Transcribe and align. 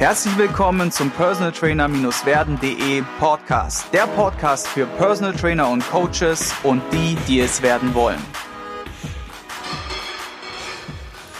Herzlich 0.00 0.38
willkommen 0.38 0.90
zum 0.90 1.10
Personal 1.10 1.52
Trainer-werden.de 1.52 3.02
Podcast. 3.18 3.92
Der 3.92 4.06
Podcast 4.06 4.66
für 4.66 4.86
Personal 4.86 5.34
Trainer 5.34 5.68
und 5.68 5.86
Coaches 5.90 6.54
und 6.62 6.80
die, 6.90 7.18
die 7.28 7.40
es 7.40 7.60
werden 7.60 7.94
wollen. 7.94 8.16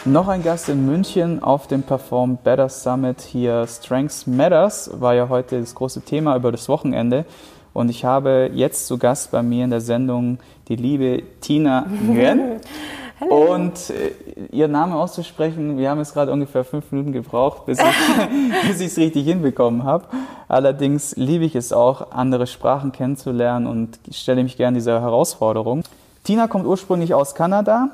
Noch 0.04 0.28
ein 0.28 0.42
Gast 0.42 0.68
in 0.68 0.84
München 0.84 1.42
auf 1.42 1.68
dem 1.68 1.82
Perform 1.82 2.36
Better 2.36 2.68
Summit 2.68 3.22
hier. 3.22 3.66
Strengths 3.66 4.26
Matters 4.26 4.90
war 4.92 5.14
ja 5.14 5.30
heute 5.30 5.58
das 5.58 5.74
große 5.74 6.02
Thema 6.02 6.36
über 6.36 6.52
das 6.52 6.68
Wochenende. 6.68 7.24
Und 7.72 7.88
ich 7.88 8.04
habe 8.04 8.50
jetzt 8.52 8.88
zu 8.88 8.98
Gast 8.98 9.30
bei 9.30 9.42
mir 9.42 9.64
in 9.64 9.70
der 9.70 9.80
Sendung 9.80 10.36
die 10.68 10.76
liebe 10.76 11.22
Tina 11.40 11.86
Nguyen. 11.88 12.60
Und 13.28 13.90
äh, 13.90 14.12
Ihren 14.50 14.72
Namen 14.72 14.92
auszusprechen, 14.94 15.76
wir 15.76 15.90
haben 15.90 15.98
jetzt 15.98 16.14
gerade 16.14 16.32
ungefähr 16.32 16.64
fünf 16.64 16.90
Minuten 16.90 17.12
gebraucht, 17.12 17.66
bis 17.66 17.78
ich 17.78 18.80
es 18.86 18.96
richtig 18.96 19.24
hinbekommen 19.24 19.84
habe. 19.84 20.04
Allerdings 20.48 21.14
liebe 21.16 21.44
ich 21.44 21.54
es 21.54 21.72
auch, 21.72 22.12
andere 22.12 22.46
Sprachen 22.46 22.92
kennenzulernen 22.92 23.66
und 23.66 23.98
stelle 24.10 24.42
mich 24.42 24.56
gerne 24.56 24.78
dieser 24.78 25.00
Herausforderung. 25.00 25.82
Tina 26.24 26.48
kommt 26.48 26.66
ursprünglich 26.66 27.14
aus 27.14 27.34
Kanada 27.34 27.90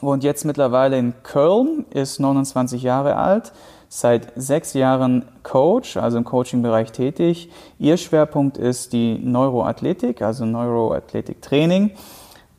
und 0.00 0.24
jetzt 0.24 0.44
mittlerweile 0.44 0.98
in 0.98 1.14
Köln, 1.22 1.84
ist 1.90 2.20
29 2.20 2.82
Jahre 2.82 3.16
alt, 3.16 3.52
seit 3.88 4.32
sechs 4.36 4.72
Jahren 4.74 5.24
Coach, 5.42 5.96
also 5.96 6.16
im 6.18 6.24
Coaching-Bereich 6.24 6.92
tätig. 6.92 7.50
Ihr 7.78 7.96
Schwerpunkt 7.96 8.56
ist 8.56 8.92
die 8.92 9.18
Neuroathletik, 9.18 10.22
also 10.22 10.44
Neuroathletik-Training. 10.44 11.90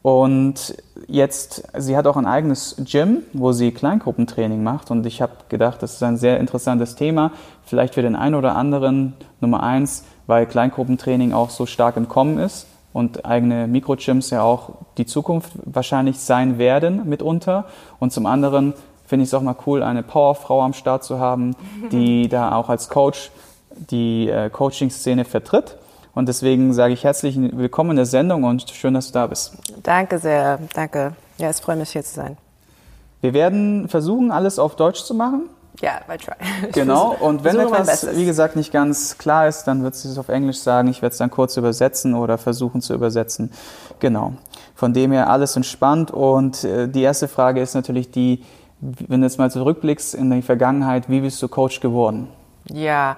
Und 0.02 0.76
jetzt, 1.12 1.64
sie 1.78 1.96
hat 1.96 2.08
auch 2.08 2.18
ein 2.18 2.26
eigenes 2.26 2.76
Gym, 2.80 3.24
wo 3.34 3.52
sie 3.52 3.72
Kleingruppentraining 3.72 4.64
macht. 4.64 4.92
Und 4.92 5.06
ich 5.06 5.22
habe 5.22 5.34
gedacht, 5.50 5.84
das 5.84 5.94
ist 5.94 6.04
ein 6.04 6.18
sehr 6.18 6.40
interessantes 6.40 6.96
Thema. 6.96 7.32
Vielleicht 7.66 7.94
für 7.94 8.02
den 8.02 8.16
einen 8.16 8.36
oder 8.36 8.56
anderen 8.56 9.14
Nummer 9.40 9.62
eins, 9.64 10.06
weil 10.28 10.46
Kleingruppentraining 10.46 11.34
auch 11.34 11.50
so 11.50 11.66
stark 11.66 11.98
im 11.98 12.08
Kommen 12.08 12.40
ist 12.40 12.68
und 12.94 13.26
eigene 13.26 13.68
Mikrogyms 13.68 14.30
ja 14.30 14.42
auch 14.42 14.70
die 14.98 15.06
Zukunft 15.06 15.52
wahrscheinlich 15.66 16.20
sein 16.20 16.58
werden 16.58 17.08
mitunter. 17.08 17.66
Und 18.00 18.12
zum 18.12 18.26
anderen 18.26 18.74
finde 19.06 19.24
ich 19.24 19.30
es 19.30 19.34
auch 19.34 19.42
mal 19.42 19.56
cool, 19.66 19.84
eine 19.84 20.04
Powerfrau 20.04 20.62
am 20.62 20.74
Start 20.74 21.04
zu 21.04 21.20
haben, 21.20 21.56
die 21.92 22.30
da 22.30 22.56
auch 22.56 22.70
als 22.70 22.90
Coach 22.90 23.32
die 23.90 24.30
äh, 24.30 24.50
Coaching-Szene 24.50 25.26
vertritt. 25.26 25.78
Und 26.14 26.28
deswegen 26.28 26.74
sage 26.74 26.94
ich 26.94 27.04
herzlich 27.06 27.38
willkommen 27.40 27.92
in 27.92 27.96
der 27.96 28.06
Sendung 28.06 28.44
und 28.44 28.70
schön, 28.70 28.94
dass 28.94 29.08
du 29.08 29.14
da 29.14 29.28
bist. 29.28 29.54
Danke 29.82 30.20
sehr, 30.20 30.60
danke. 30.74 31.14
Ja, 31.38 31.50
es 31.50 31.62
freut 31.62 31.78
mich 31.78 31.92
hier 31.92 32.04
zu 32.04 32.16
sein. 32.16 32.38
Wir 33.22 33.34
werden 33.34 33.88
versuchen, 33.88 34.32
alles 34.32 34.60
auf 34.60 34.76
Deutsch 34.76 35.04
zu 35.04 35.14
machen. 35.14 35.44
Ja, 35.80 36.02
I 36.14 36.18
try. 36.18 36.34
Genau, 36.74 37.16
und 37.18 37.46
wenn 37.46 37.58
etwas, 37.58 38.06
wie 38.14 38.26
gesagt, 38.26 38.58
nicht 38.58 38.74
ganz 38.74 39.18
klar 39.18 39.48
ist, 39.48 39.64
dann 39.64 39.84
wird 39.84 39.96
sie 39.96 40.10
es 40.10 40.18
auf 40.18 40.28
Englisch 40.28 40.60
sagen. 40.60 40.90
Ich 40.90 41.02
werde 41.02 41.14
es 41.14 41.18
dann 41.18 41.32
kurz 41.32 41.56
übersetzen 41.56 42.14
oder 42.14 42.38
versuchen 42.38 42.82
zu 42.82 42.94
übersetzen. 42.94 43.52
Genau. 44.00 44.34
Von 44.76 44.94
dem 44.94 45.14
her 45.14 45.30
alles 45.30 45.56
entspannt. 45.56 46.12
Und 46.12 46.66
äh, 46.66 46.90
die 46.90 47.04
erste 47.04 47.30
Frage 47.30 47.62
ist 47.62 47.74
natürlich 47.74 48.12
die, 48.12 48.44
wenn 48.82 49.22
du 49.22 49.28
jetzt 49.28 49.38
mal 49.38 49.50
zurückblickst 49.50 50.14
in 50.14 50.30
die 50.30 50.42
Vergangenheit, 50.42 51.10
wie 51.10 51.22
bist 51.22 51.42
du 51.42 51.48
Coach 51.48 51.80
geworden? 51.80 52.28
Ja, 52.66 53.16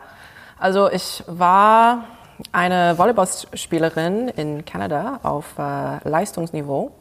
also 0.60 0.92
ich 0.92 1.24
war 1.28 2.04
eine 2.52 2.98
Volleyballspielerin 2.98 4.30
in 4.30 4.66
Kanada 4.66 5.20
auf 5.24 5.58
äh, 5.58 6.08
Leistungsniveau. 6.08 6.92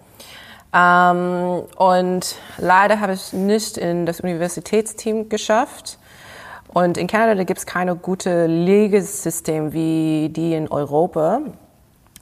Ähm, 0.74 1.62
und 1.76 2.36
leider 2.58 3.00
habe 3.00 3.14
ich 3.14 3.32
nicht 3.32 3.76
in 3.76 4.06
das 4.06 4.20
Universitätsteam 4.20 5.28
geschafft. 5.28 5.98
Und 6.72 6.96
in 6.96 7.06
Kanada 7.06 7.44
gibt 7.44 7.58
es 7.58 7.66
keine 7.66 7.96
gute 7.96 8.46
Ligesystem 8.46 9.72
wie 9.72 10.30
die 10.30 10.54
in 10.54 10.68
Europa. 10.68 11.40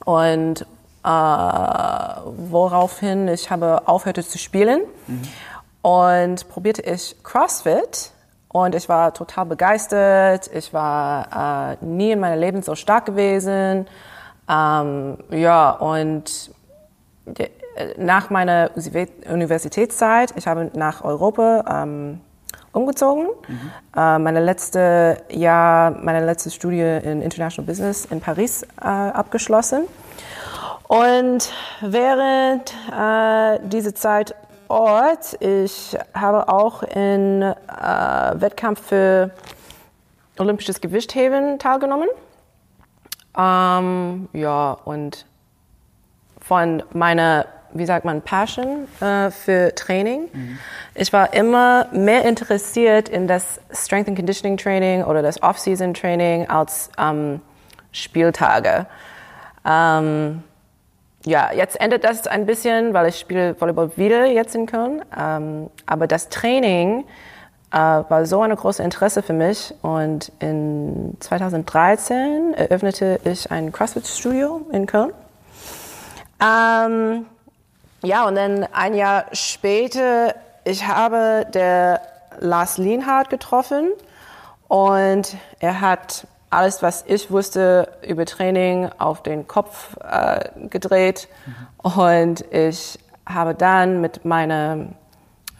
Und 0.03 0.65
äh, 1.03 1.07
woraufhin 1.07 3.27
ich 3.27 3.49
habe 3.49 3.87
aufhörte 3.87 4.23
zu 4.23 4.37
spielen 4.37 4.81
mhm. 5.07 5.21
und 5.81 6.49
probierte 6.49 6.81
ich 6.81 7.15
CrossFit 7.23 8.11
und 8.51 8.75
ich 8.75 8.89
war 8.89 9.13
total 9.13 9.45
begeistert. 9.45 10.49
Ich 10.53 10.73
war 10.73 11.77
äh, 11.81 11.85
nie 11.85 12.11
in 12.11 12.19
meinem 12.19 12.39
Leben 12.39 12.61
so 12.61 12.75
stark 12.75 13.05
gewesen. 13.05 13.87
Ähm, 14.49 15.17
ja, 15.29 15.71
und 15.71 16.51
nach 17.97 18.29
meiner 18.29 18.71
Universitätszeit, 19.29 20.33
ich 20.35 20.47
habe 20.47 20.69
nach 20.73 21.03
Europa 21.03 21.83
ähm, 21.83 22.19
umgezogen. 22.73 23.27
Mhm. 23.47 23.71
Äh, 23.95 24.19
meine 24.19 24.39
letzte 24.39 25.23
Jahr, 25.29 25.91
meine 25.91 26.25
letzte 26.25 26.51
Studie 26.51 26.81
in 26.81 27.21
International 27.21 27.65
Business 27.65 28.05
in 28.05 28.19
Paris 28.19 28.63
äh, 28.63 28.85
abgeschlossen. 28.85 29.83
Und 30.87 31.49
während 31.81 32.73
äh, 32.91 33.59
dieser 33.65 33.95
Zeit 33.95 34.35
Ort. 34.71 35.37
Ich 35.41 35.97
habe 36.13 36.47
auch 36.47 36.83
in 36.83 37.41
äh, 37.41 37.55
Wettkampf 38.35 38.87
für 38.87 39.31
olympisches 40.39 40.81
Gewichtheben 40.81 41.59
teilgenommen. 41.59 42.07
Ähm, 43.37 44.29
ja, 44.33 44.77
und 44.85 45.25
von 46.41 46.83
meiner, 46.93 47.45
wie 47.73 47.85
sagt 47.85 48.05
man, 48.05 48.21
Passion 48.21 48.87
äh, 48.99 49.29
für 49.31 49.75
Training. 49.75 50.29
Mhm. 50.31 50.57
Ich 50.95 51.13
war 51.13 51.33
immer 51.33 51.87
mehr 51.91 52.25
interessiert 52.25 53.09
in 53.09 53.27
das 53.27 53.59
Strength 53.71 54.09
and 54.09 54.17
Conditioning 54.17 54.57
Training 54.57 55.03
oder 55.03 55.21
das 55.21 55.41
Off-Season 55.43 55.93
Training 55.93 56.49
als 56.49 56.89
ähm, 56.97 57.41
Spieltage. 57.91 58.85
Ähm, 59.65 60.43
ja, 61.25 61.51
jetzt 61.53 61.79
endet 61.79 62.03
das 62.03 62.27
ein 62.27 62.45
bisschen, 62.45 62.93
weil 62.93 63.09
ich 63.09 63.19
spiele 63.19 63.59
Volleyball 63.59 63.91
wieder 63.95 64.25
jetzt 64.25 64.55
in 64.55 64.65
Köln. 64.65 65.03
Ähm, 65.17 65.69
aber 65.85 66.07
das 66.07 66.29
Training 66.29 67.05
äh, 67.71 67.77
war 67.77 68.25
so 68.25 68.41
ein 68.41 68.55
großes 68.55 68.83
Interesse 68.83 69.21
für 69.21 69.33
mich. 69.33 69.73
Und 69.81 70.31
in 70.39 71.15
2013 71.19 72.53
eröffnete 72.55 73.19
ich 73.23 73.51
ein 73.51 73.71
CrossFit-Studio 73.71 74.61
in 74.71 74.87
Köln. 74.87 75.13
Ähm, 76.41 77.25
ja, 78.03 78.27
und 78.27 78.35
dann 78.35 78.67
ein 78.73 78.95
Jahr 78.95 79.25
später, 79.31 80.33
ich 80.63 80.87
habe 80.87 81.45
der 81.53 82.01
Lars 82.39 82.79
Lienhardt 82.79 83.29
getroffen 83.29 83.89
und 84.67 85.35
er 85.59 85.81
hat 85.81 86.25
alles, 86.51 86.83
was 86.83 87.03
ich 87.07 87.31
wusste 87.31 87.87
über 88.07 88.25
Training, 88.25 88.89
auf 88.99 89.23
den 89.23 89.47
Kopf 89.47 89.97
äh, 90.03 90.49
gedreht. 90.69 91.27
Mhm. 91.45 91.91
Und 91.91 92.45
ich 92.53 92.99
habe 93.25 93.55
dann 93.55 94.01
mit 94.01 94.25
meinem 94.25 94.93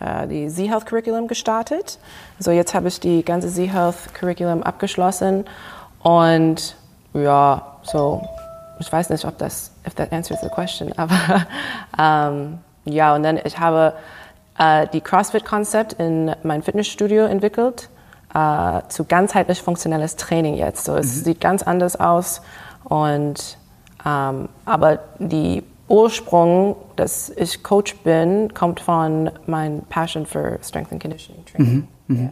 äh, 0.01 0.27
die 0.27 0.47
Z-Health 0.47 0.85
Curriculum 0.85 1.27
gestartet. 1.27 1.99
Also 2.37 2.51
jetzt 2.51 2.73
habe 2.73 2.87
ich 2.89 2.99
die 2.99 3.23
ganze 3.23 3.49
Z-Health 3.49 4.13
Curriculum 4.13 4.63
abgeschlossen 4.63 5.45
und 6.03 6.75
ja, 7.13 7.77
so 7.83 8.21
ich 8.79 8.91
weiß 8.91 9.11
nicht, 9.11 9.25
ob 9.25 9.37
das 9.37 9.71
if 9.85 9.93
that 9.93 10.11
answers 10.11 10.41
the 10.41 10.49
question, 10.49 10.91
aber 10.97 11.45
ähm, 11.99 12.59
ja 12.85 13.15
und 13.15 13.23
dann 13.23 13.39
ich 13.43 13.59
habe 13.59 13.93
äh, 14.57 14.87
die 14.87 15.01
CrossFit 15.01 15.45
Konzept 15.45 15.93
in 15.93 16.35
mein 16.43 16.63
Fitnessstudio 16.63 17.25
entwickelt 17.25 17.89
äh, 18.33 18.81
zu 18.89 19.05
ganzheitlich 19.05 19.61
funktionelles 19.61 20.15
Training 20.15 20.55
jetzt. 20.55 20.85
So, 20.85 20.95
es 20.95 21.17
mhm. 21.17 21.23
sieht 21.23 21.41
ganz 21.41 21.63
anders 21.63 21.99
aus 21.99 22.41
und 22.83 23.57
ähm, 24.05 24.49
aber 24.65 24.99
die 25.19 25.63
Ursprung, 25.87 26.77
dass 26.95 27.29
ich 27.29 27.63
Coach 27.63 27.97
bin, 27.97 28.53
kommt 28.53 28.79
von 28.79 29.29
meinem 29.45 29.81
Passion 29.81 30.25
für 30.25 30.57
Strength 30.63 30.93
and 30.93 31.01
Conditioning 31.01 31.45
Training. 31.45 31.87
Mhm. 32.07 32.15
Mhm. 32.15 32.21
Yeah. 32.21 32.31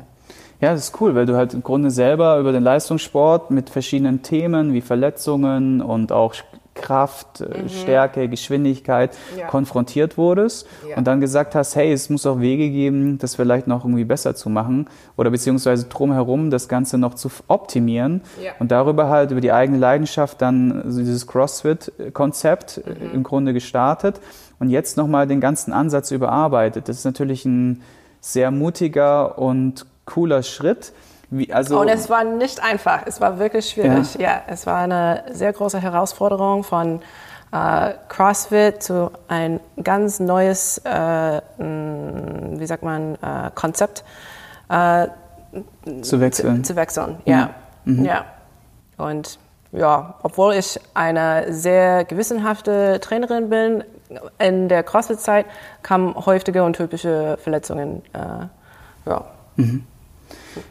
Ja, 0.61 0.73
das 0.73 0.89
ist 0.89 1.01
cool, 1.01 1.15
weil 1.15 1.25
du 1.25 1.37
halt 1.37 1.53
im 1.53 1.63
Grunde 1.63 1.89
selber 1.89 2.37
über 2.37 2.51
den 2.51 2.63
Leistungssport 2.63 3.49
mit 3.49 3.69
verschiedenen 3.69 4.23
Themen 4.23 4.73
wie 4.73 4.81
Verletzungen 4.81 5.81
und 5.81 6.11
auch 6.11 6.34
Kraft, 6.79 7.41
äh, 7.41 7.61
mhm. 7.61 7.70
Stärke, 7.70 8.28
Geschwindigkeit 8.28 9.16
ja. 9.37 9.47
konfrontiert 9.47 10.17
wurdest 10.17 10.67
ja. 10.87 10.97
und 10.97 11.05
dann 11.05 11.22
gesagt 11.22 11.55
hast, 11.55 11.76
hey, 11.76 11.91
es 11.91 12.09
muss 12.09 12.26
auch 12.26 12.40
Wege 12.40 12.70
geben, 12.70 13.17
das 13.17 13.35
vielleicht 13.35 13.67
noch 13.67 13.85
irgendwie 13.85 14.05
besser 14.05 14.35
zu 14.35 14.49
machen 14.49 14.87
oder 15.17 15.29
beziehungsweise 15.29 15.85
drumherum 15.85 16.49
das 16.49 16.67
Ganze 16.67 16.97
noch 16.97 17.14
zu 17.14 17.29
optimieren 17.47 18.22
ja. 18.43 18.52
und 18.59 18.72
darüber 18.72 19.09
halt 19.09 19.31
über 19.31 19.41
die 19.41 19.52
eigene 19.52 19.78
Leidenschaft 19.78 20.41
dann 20.41 20.84
dieses 20.85 21.28
CrossFit-Konzept 21.28 22.78
äh, 22.78 22.90
mhm. 22.90 23.14
im 23.14 23.23
Grunde 23.23 23.53
gestartet 23.53 24.20
und 24.59 24.70
jetzt 24.70 24.97
nochmal 24.97 25.28
den 25.28 25.40
ganzen 25.40 25.73
Ansatz 25.73 26.11
überarbeitet. 26.11 26.90
Das 26.90 26.97
ist 26.97 27.05
natürlich 27.05 27.46
ein 27.46 27.81
sehr 28.22 28.52
mutiger 28.52 29.37
und 29.37 29.85
cooler 30.05 30.43
Schritt. 30.43 30.91
Wie, 31.31 31.53
also 31.53 31.79
und 31.79 31.90
es 31.90 32.09
war 32.09 32.23
nicht 32.23 32.64
einfach, 32.64 33.02
es 33.05 33.22
war 33.22 33.37
wirklich 33.37 33.70
schwierig. 33.70 34.16
Ja, 34.16 34.22
ja 34.22 34.41
es 34.47 34.66
war 34.66 34.79
eine 34.79 35.23
sehr 35.31 35.53
große 35.53 35.79
Herausforderung 35.79 36.64
von 36.64 37.02
äh, 37.52 37.93
CrossFit 38.08 38.81
zu 38.81 39.11
ein 39.28 39.59
ganz 39.84 40.20
neues, 40.20 40.79
äh, 40.79 41.41
wie 41.58 42.66
sagt 42.66 42.84
man, 42.84 43.16
äh, 43.16 43.52
Konzept 43.53 44.03
äh, 44.70 45.08
zu 46.02 46.20
wechseln. 46.20 46.64
Zu, 46.64 46.73
zu 46.73 46.76
wechseln, 46.76 47.17
ja. 47.26 47.52
Mhm. 47.85 48.05
ja. 48.05 48.26
Und 48.97 49.40
ja, 49.72 50.16
obwohl 50.23 50.55
ich 50.55 50.79
eine 50.96 51.53
sehr 51.53 52.05
gewissenhafte 52.05 52.99
Trainerin 53.02 53.49
bin, 53.49 53.84
in 54.40 54.67
der 54.67 54.81
CrossFit-Zeit 54.81 55.46
kamen 55.84 56.16
häufige 56.16 56.64
und 56.64 56.76
typische 56.76 57.37
Verletzungen. 57.41 58.02
Äh, 58.14 59.09
ja. 59.09 59.26
Mhm. 59.58 59.85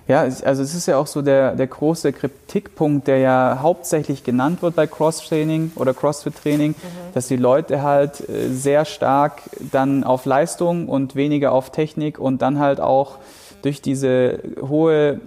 Ja, 0.06 0.22
also 0.22 0.62
es 0.62 0.74
ist 0.74 0.86
ja 0.86 0.96
auch 0.96 1.06
so 1.06 1.22
der, 1.22 1.54
der 1.54 1.66
große 1.66 2.12
Kritikpunkt, 2.12 3.06
der 3.06 3.18
ja 3.18 3.58
hauptsächlich 3.62 4.24
genannt 4.24 4.62
wird 4.62 4.74
bei 4.76 4.86
Cross-Training 4.86 5.72
oder 5.76 5.94
CrossFit-Training, 5.94 6.70
mhm. 6.70 7.14
dass 7.14 7.28
die 7.28 7.36
Leute 7.36 7.82
halt 7.82 8.28
äh, 8.28 8.48
sehr 8.50 8.84
stark 8.84 9.42
dann 9.72 10.04
auf 10.04 10.24
Leistung 10.24 10.88
und 10.88 11.14
weniger 11.14 11.52
auf 11.52 11.70
Technik 11.70 12.18
und 12.18 12.42
dann 12.42 12.58
halt 12.58 12.80
auch 12.80 13.18
durch 13.62 13.82
diese 13.82 14.40
hohe 14.66 15.20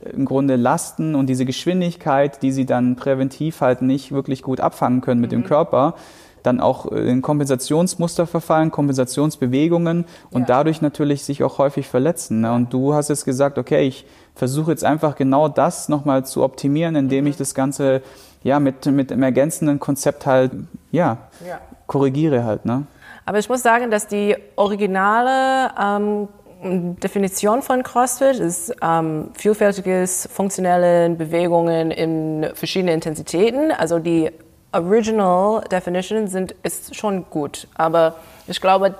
im 0.00 0.24
Grunde 0.24 0.56
Lasten 0.56 1.14
und 1.14 1.26
diese 1.26 1.44
Geschwindigkeit, 1.44 2.42
die 2.42 2.52
sie 2.52 2.66
dann 2.66 2.96
präventiv 2.96 3.60
halt 3.60 3.82
nicht 3.82 4.12
wirklich 4.12 4.42
gut 4.42 4.60
abfangen 4.60 5.00
können 5.00 5.20
mit 5.20 5.32
mhm. 5.32 5.42
dem 5.42 5.44
Körper, 5.44 5.94
dann 6.42 6.60
auch 6.60 6.86
in 6.86 7.22
Kompensationsmuster 7.22 8.26
verfallen, 8.26 8.70
Kompensationsbewegungen 8.70 10.04
und 10.30 10.42
ja. 10.42 10.46
dadurch 10.46 10.82
natürlich 10.82 11.24
sich 11.24 11.42
auch 11.44 11.58
häufig 11.58 11.88
verletzen. 11.88 12.42
Ne? 12.42 12.52
Und 12.52 12.72
du 12.72 12.94
hast 12.94 13.08
jetzt 13.08 13.24
gesagt, 13.24 13.58
okay, 13.58 13.86
ich 13.86 14.06
versuche 14.34 14.70
jetzt 14.70 14.84
einfach 14.84 15.16
genau 15.16 15.48
das 15.48 15.88
nochmal 15.88 16.24
zu 16.24 16.42
optimieren, 16.42 16.96
indem 16.96 17.24
mhm. 17.24 17.30
ich 17.30 17.36
das 17.36 17.54
Ganze 17.54 18.02
ja 18.42 18.60
mit, 18.60 18.86
mit 18.86 19.12
einem 19.12 19.22
ergänzenden 19.22 19.80
Konzept 19.80 20.26
halt 20.26 20.52
ja, 20.92 21.18
ja. 21.46 21.60
korrigiere 21.86 22.44
halt. 22.44 22.64
Ne? 22.64 22.86
Aber 23.26 23.38
ich 23.38 23.48
muss 23.48 23.62
sagen, 23.62 23.90
dass 23.90 24.06
die 24.06 24.36
originale 24.56 25.70
ähm, 25.78 26.28
Definition 26.62 27.62
von 27.62 27.82
CrossFit 27.82 28.40
ist 28.40 28.74
ähm, 28.82 29.30
vielfältiges 29.34 30.28
funktionelle 30.32 31.10
Bewegungen 31.10 31.90
in 31.90 32.48
verschiedenen 32.54 32.94
Intensitäten. 32.94 33.70
Also 33.70 33.98
die 33.98 34.30
Original 34.72 35.62
Definition 35.70 36.28
sind, 36.28 36.54
ist 36.62 36.94
schon 36.94 37.24
gut, 37.30 37.66
aber 37.74 38.16
ich 38.46 38.60
glaube, 38.60 38.94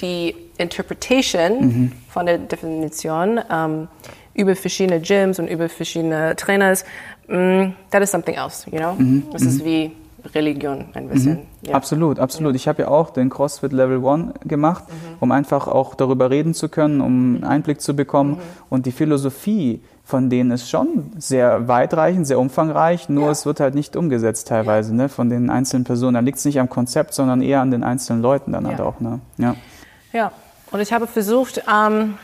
die 0.00 0.34
Interpretation 0.58 1.60
mhm. 1.60 1.92
von 2.08 2.26
der 2.26 2.38
Definition 2.38 3.40
ähm, 3.50 3.88
über 4.34 4.56
verschiedene 4.56 5.00
Gyms 5.00 5.38
und 5.38 5.48
über 5.48 5.68
verschiedene 5.68 6.34
Trainers, 6.36 6.84
mm, 7.28 7.72
that 7.90 8.02
is 8.02 8.10
something 8.10 8.34
else, 8.34 8.68
you 8.70 8.78
know? 8.78 8.94
Mhm. 8.94 9.24
Das 9.32 9.42
ist 9.42 9.60
mhm. 9.60 9.64
wie 9.64 9.92
Religion 10.34 10.86
ein 10.94 11.08
bisschen. 11.08 11.32
Mhm. 11.32 11.68
Ja. 11.68 11.74
Absolut, 11.74 12.18
absolut. 12.18 12.54
Ich 12.54 12.68
habe 12.68 12.82
ja 12.82 12.88
auch 12.88 13.10
den 13.10 13.28
CrossFit 13.28 13.72
Level 13.72 14.04
1 14.04 14.34
gemacht, 14.44 14.84
mhm. 14.88 15.16
um 15.20 15.32
einfach 15.32 15.68
auch 15.68 15.94
darüber 15.94 16.30
reden 16.30 16.54
zu 16.54 16.68
können, 16.68 17.00
um 17.00 17.06
einen 17.06 17.38
mhm. 17.38 17.44
Einblick 17.44 17.80
zu 17.80 17.94
bekommen. 17.94 18.38
Und 18.70 18.86
die 18.86 18.92
Philosophie 18.92 19.80
von 20.04 20.28
denen 20.28 20.50
ist 20.50 20.68
schon 20.68 21.12
sehr 21.18 21.68
weitreichend, 21.68 22.26
sehr 22.26 22.38
umfangreich, 22.38 23.08
nur 23.08 23.26
ja. 23.26 23.30
es 23.30 23.46
wird 23.46 23.60
halt 23.60 23.74
nicht 23.74 23.96
umgesetzt 23.96 24.48
teilweise 24.48 24.90
ja. 24.90 24.96
ne, 24.96 25.08
von 25.08 25.30
den 25.30 25.48
einzelnen 25.48 25.84
Personen. 25.84 26.14
Da 26.14 26.20
liegt 26.20 26.38
es 26.38 26.44
nicht 26.44 26.60
am 26.60 26.68
Konzept, 26.68 27.14
sondern 27.14 27.40
eher 27.40 27.60
an 27.60 27.70
den 27.70 27.84
einzelnen 27.84 28.20
Leuten 28.20 28.52
dann 28.52 28.66
halt 28.66 28.80
auch. 28.80 29.00
Ne? 29.00 29.20
Ja. 29.38 29.54
ja, 30.12 30.32
und 30.70 30.80
ich 30.80 30.92
habe 30.92 31.06
versucht, 31.06 31.62
ähm, 31.72 32.18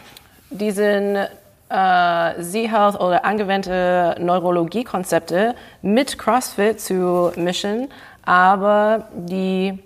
diesen 0.51 1.17
äh, 1.17 2.43
Z-Health 2.43 3.01
oder 3.01 3.25
angewandte 3.25 4.17
Neurologie-Konzepte 4.19 5.55
mit 5.83 6.19
CrossFit 6.19 6.81
zu 6.81 7.33
mischen. 7.37 7.89
Aber 8.25 9.09
die, 9.15 9.79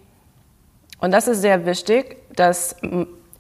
und 1.01 1.13
das 1.13 1.29
ist 1.29 1.43
sehr 1.43 1.65
wichtig, 1.67 2.17
dass 2.35 2.77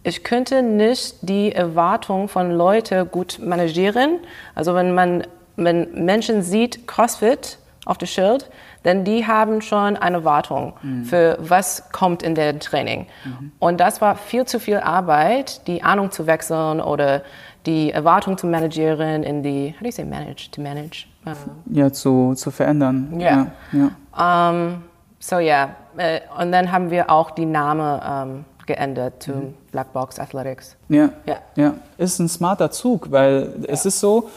ich 0.04 0.24
könnte 0.24 0.62
nicht 0.62 1.16
die 1.22 1.52
Erwartung 1.52 2.28
von 2.28 2.50
Leuten 2.50 3.08
gut 3.10 3.38
managieren. 3.42 4.18
Also 4.54 4.74
wenn 4.74 4.94
man, 4.94 5.24
wenn 5.56 6.04
Menschen 6.04 6.42
sieht 6.42 6.86
CrossFit 6.88 7.58
auf 7.84 7.98
dem 7.98 8.08
Schild, 8.08 8.50
denn 8.84 9.04
die 9.04 9.26
haben 9.26 9.60
schon 9.60 9.96
eine 9.96 10.16
Erwartung 10.16 10.74
mhm. 10.82 11.04
für 11.04 11.36
was 11.40 11.90
kommt 11.92 12.22
in 12.22 12.34
der 12.34 12.58
Training. 12.58 13.06
Mhm. 13.24 13.52
Und 13.58 13.80
das 13.80 14.00
war 14.00 14.16
viel 14.16 14.44
zu 14.44 14.58
viel 14.58 14.78
Arbeit, 14.78 15.66
die 15.66 15.82
Ahnung 15.82 16.10
zu 16.10 16.26
wechseln 16.26 16.80
oder 16.80 17.22
die 17.66 17.92
Erwartung 17.92 18.36
zu 18.36 18.46
managieren 18.46 19.22
in 19.22 19.42
die, 19.42 19.74
how 19.74 19.80
do 19.80 19.86
you 19.86 19.92
say 19.92 20.04
manage, 20.04 20.50
to 20.50 20.60
manage? 20.60 21.06
Uh, 21.24 21.30
ja, 21.70 21.92
zu, 21.92 22.34
zu 22.34 22.50
verändern. 22.50 23.12
Yeah. 23.16 23.52
Ja. 23.72 23.90
ja. 24.16 24.50
Um, 24.50 24.82
so 25.20 25.38
ja, 25.38 25.76
yeah. 25.96 26.20
und 26.40 26.50
dann 26.50 26.72
haben 26.72 26.90
wir 26.90 27.08
auch 27.08 27.30
die 27.30 27.46
Namen 27.46 28.00
um, 28.00 28.44
geändert 28.66 29.22
zu 29.22 29.32
mhm. 29.32 29.54
Black 29.70 29.92
Box 29.92 30.18
Athletics. 30.18 30.76
Ja, 30.88 31.10
ja, 31.26 31.36
ja. 31.56 31.74
Ist 31.98 32.18
ein 32.18 32.28
smarter 32.28 32.70
Zug, 32.70 33.10
weil 33.10 33.54
ja. 33.60 33.68
es 33.68 33.86
ist 33.86 34.00
so, 34.00 34.28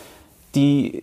die, 0.55 1.01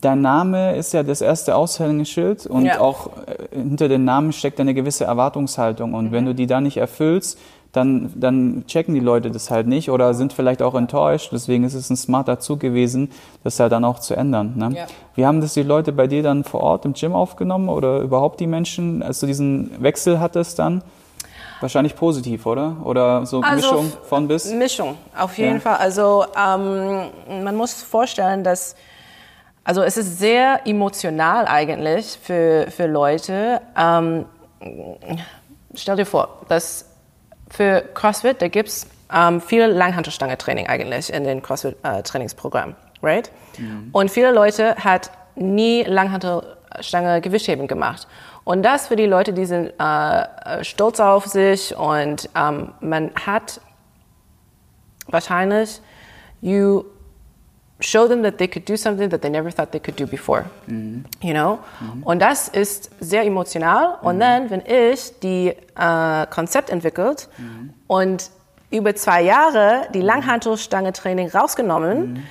dein 0.00 0.20
Name 0.20 0.76
ist 0.76 0.92
ja 0.92 1.02
das 1.02 1.20
erste 1.20 1.56
Aushängeschild 1.56 2.46
und 2.46 2.66
ja. 2.66 2.80
auch 2.80 3.10
äh, 3.26 3.56
hinter 3.56 3.88
dem 3.88 4.04
Namen 4.04 4.32
steckt 4.32 4.60
eine 4.60 4.74
gewisse 4.74 5.04
Erwartungshaltung. 5.04 5.94
Und 5.94 6.06
mhm. 6.06 6.12
wenn 6.12 6.26
du 6.26 6.34
die 6.34 6.46
da 6.46 6.60
nicht 6.60 6.76
erfüllst, 6.76 7.38
dann, 7.72 8.10
dann 8.14 8.64
checken 8.66 8.94
die 8.94 9.00
Leute 9.00 9.30
das 9.30 9.50
halt 9.50 9.66
nicht 9.66 9.90
oder 9.90 10.14
sind 10.14 10.32
vielleicht 10.32 10.62
auch 10.62 10.74
enttäuscht. 10.74 11.30
Deswegen 11.32 11.64
ist 11.64 11.74
es 11.74 11.90
ein 11.90 11.96
smarter 11.96 12.38
Zug 12.38 12.60
gewesen, 12.60 13.10
das 13.44 13.60
halt 13.60 13.72
dann 13.72 13.84
auch 13.84 13.98
zu 13.98 14.14
ändern. 14.14 14.54
Ne? 14.56 14.70
Ja. 14.74 14.86
Wie 15.14 15.26
haben 15.26 15.40
das 15.40 15.54
die 15.54 15.62
Leute 15.62 15.92
bei 15.92 16.06
dir 16.06 16.22
dann 16.22 16.44
vor 16.44 16.60
Ort 16.60 16.86
im 16.86 16.94
Gym 16.94 17.14
aufgenommen 17.14 17.68
oder 17.68 18.00
überhaupt 18.00 18.40
die 18.40 18.46
Menschen, 18.46 19.02
als 19.02 19.20
du 19.20 19.26
diesen 19.26 19.82
Wechsel 19.82 20.20
hattest 20.20 20.58
dann? 20.58 20.82
Wahrscheinlich 21.60 21.96
positiv, 21.96 22.46
oder? 22.46 22.76
Oder 22.84 23.24
so 23.26 23.40
also 23.40 23.56
Mischung 23.56 23.92
von 24.08 24.28
bis? 24.28 24.46
Mischung, 24.46 24.98
auf 25.16 25.38
jeden 25.38 25.54
ja. 25.54 25.60
Fall. 25.60 25.76
Also 25.76 26.26
ähm, 26.36 27.10
man 27.42 27.56
muss 27.56 27.82
vorstellen, 27.82 28.44
dass 28.44 28.76
also 29.66 29.82
es 29.82 29.96
ist 29.96 30.20
sehr 30.20 30.60
emotional 30.64 31.48
eigentlich 31.48 32.18
für, 32.22 32.70
für 32.70 32.86
Leute. 32.86 33.60
Ähm, 33.76 34.24
stell 35.74 35.96
dir 35.96 36.06
vor, 36.06 36.42
dass 36.48 36.86
für 37.50 37.82
CrossFit, 37.94 38.40
da 38.40 38.46
gibt 38.46 38.68
es 38.68 38.86
ähm, 39.12 39.40
viel 39.40 39.64
Langhantelstange-Training 39.64 40.68
eigentlich 40.68 41.12
in 41.12 41.24
den 41.24 41.42
CrossFit-Trainingsprogrammen, 41.42 42.76
äh, 42.76 43.06
right? 43.06 43.32
Mhm. 43.58 43.88
Und 43.90 44.10
viele 44.12 44.30
Leute 44.30 44.76
hat 44.76 45.10
nie 45.34 45.82
Langhantelstange 45.82 47.20
Gewichtheben 47.20 47.66
gemacht. 47.66 48.06
Und 48.46 48.62
das 48.62 48.86
für 48.86 48.94
die 48.94 49.06
Leute, 49.06 49.32
die 49.32 49.44
sind 49.44 49.72
äh, 49.76 50.62
stolz 50.62 51.00
auf 51.00 51.26
sich 51.26 51.76
und 51.76 52.30
ähm, 52.36 52.74
man 52.80 53.10
hat 53.16 53.60
wahrscheinlich, 55.08 55.80
you 56.42 56.84
show 57.80 58.06
them 58.06 58.22
that 58.22 58.38
they 58.38 58.46
could 58.46 58.68
do 58.68 58.76
something 58.76 59.10
that 59.10 59.20
they 59.20 59.30
never 59.30 59.50
thought 59.50 59.72
they 59.72 59.80
could 59.80 59.98
do 59.98 60.06
before. 60.06 60.44
Mhm. 60.68 61.06
You 61.22 61.32
know? 61.32 61.58
Mhm. 61.80 62.04
Und 62.04 62.22
das 62.22 62.46
ist 62.46 62.92
sehr 63.00 63.24
emotional. 63.24 63.98
Und 64.02 64.14
mhm. 64.14 64.20
dann, 64.20 64.50
wenn 64.50 64.62
ich 64.64 65.18
die 65.18 65.48
äh, 65.76 66.26
Konzept 66.30 66.70
entwickelt 66.70 67.28
mhm. 67.38 67.74
und 67.88 68.30
über 68.70 68.94
zwei 68.94 69.22
Jahre 69.22 69.88
die 69.92 69.98
mhm. 69.98 70.04
Langhantelstange-Training 70.04 71.30
rausgenommen, 71.30 72.12
mhm. 72.12 72.22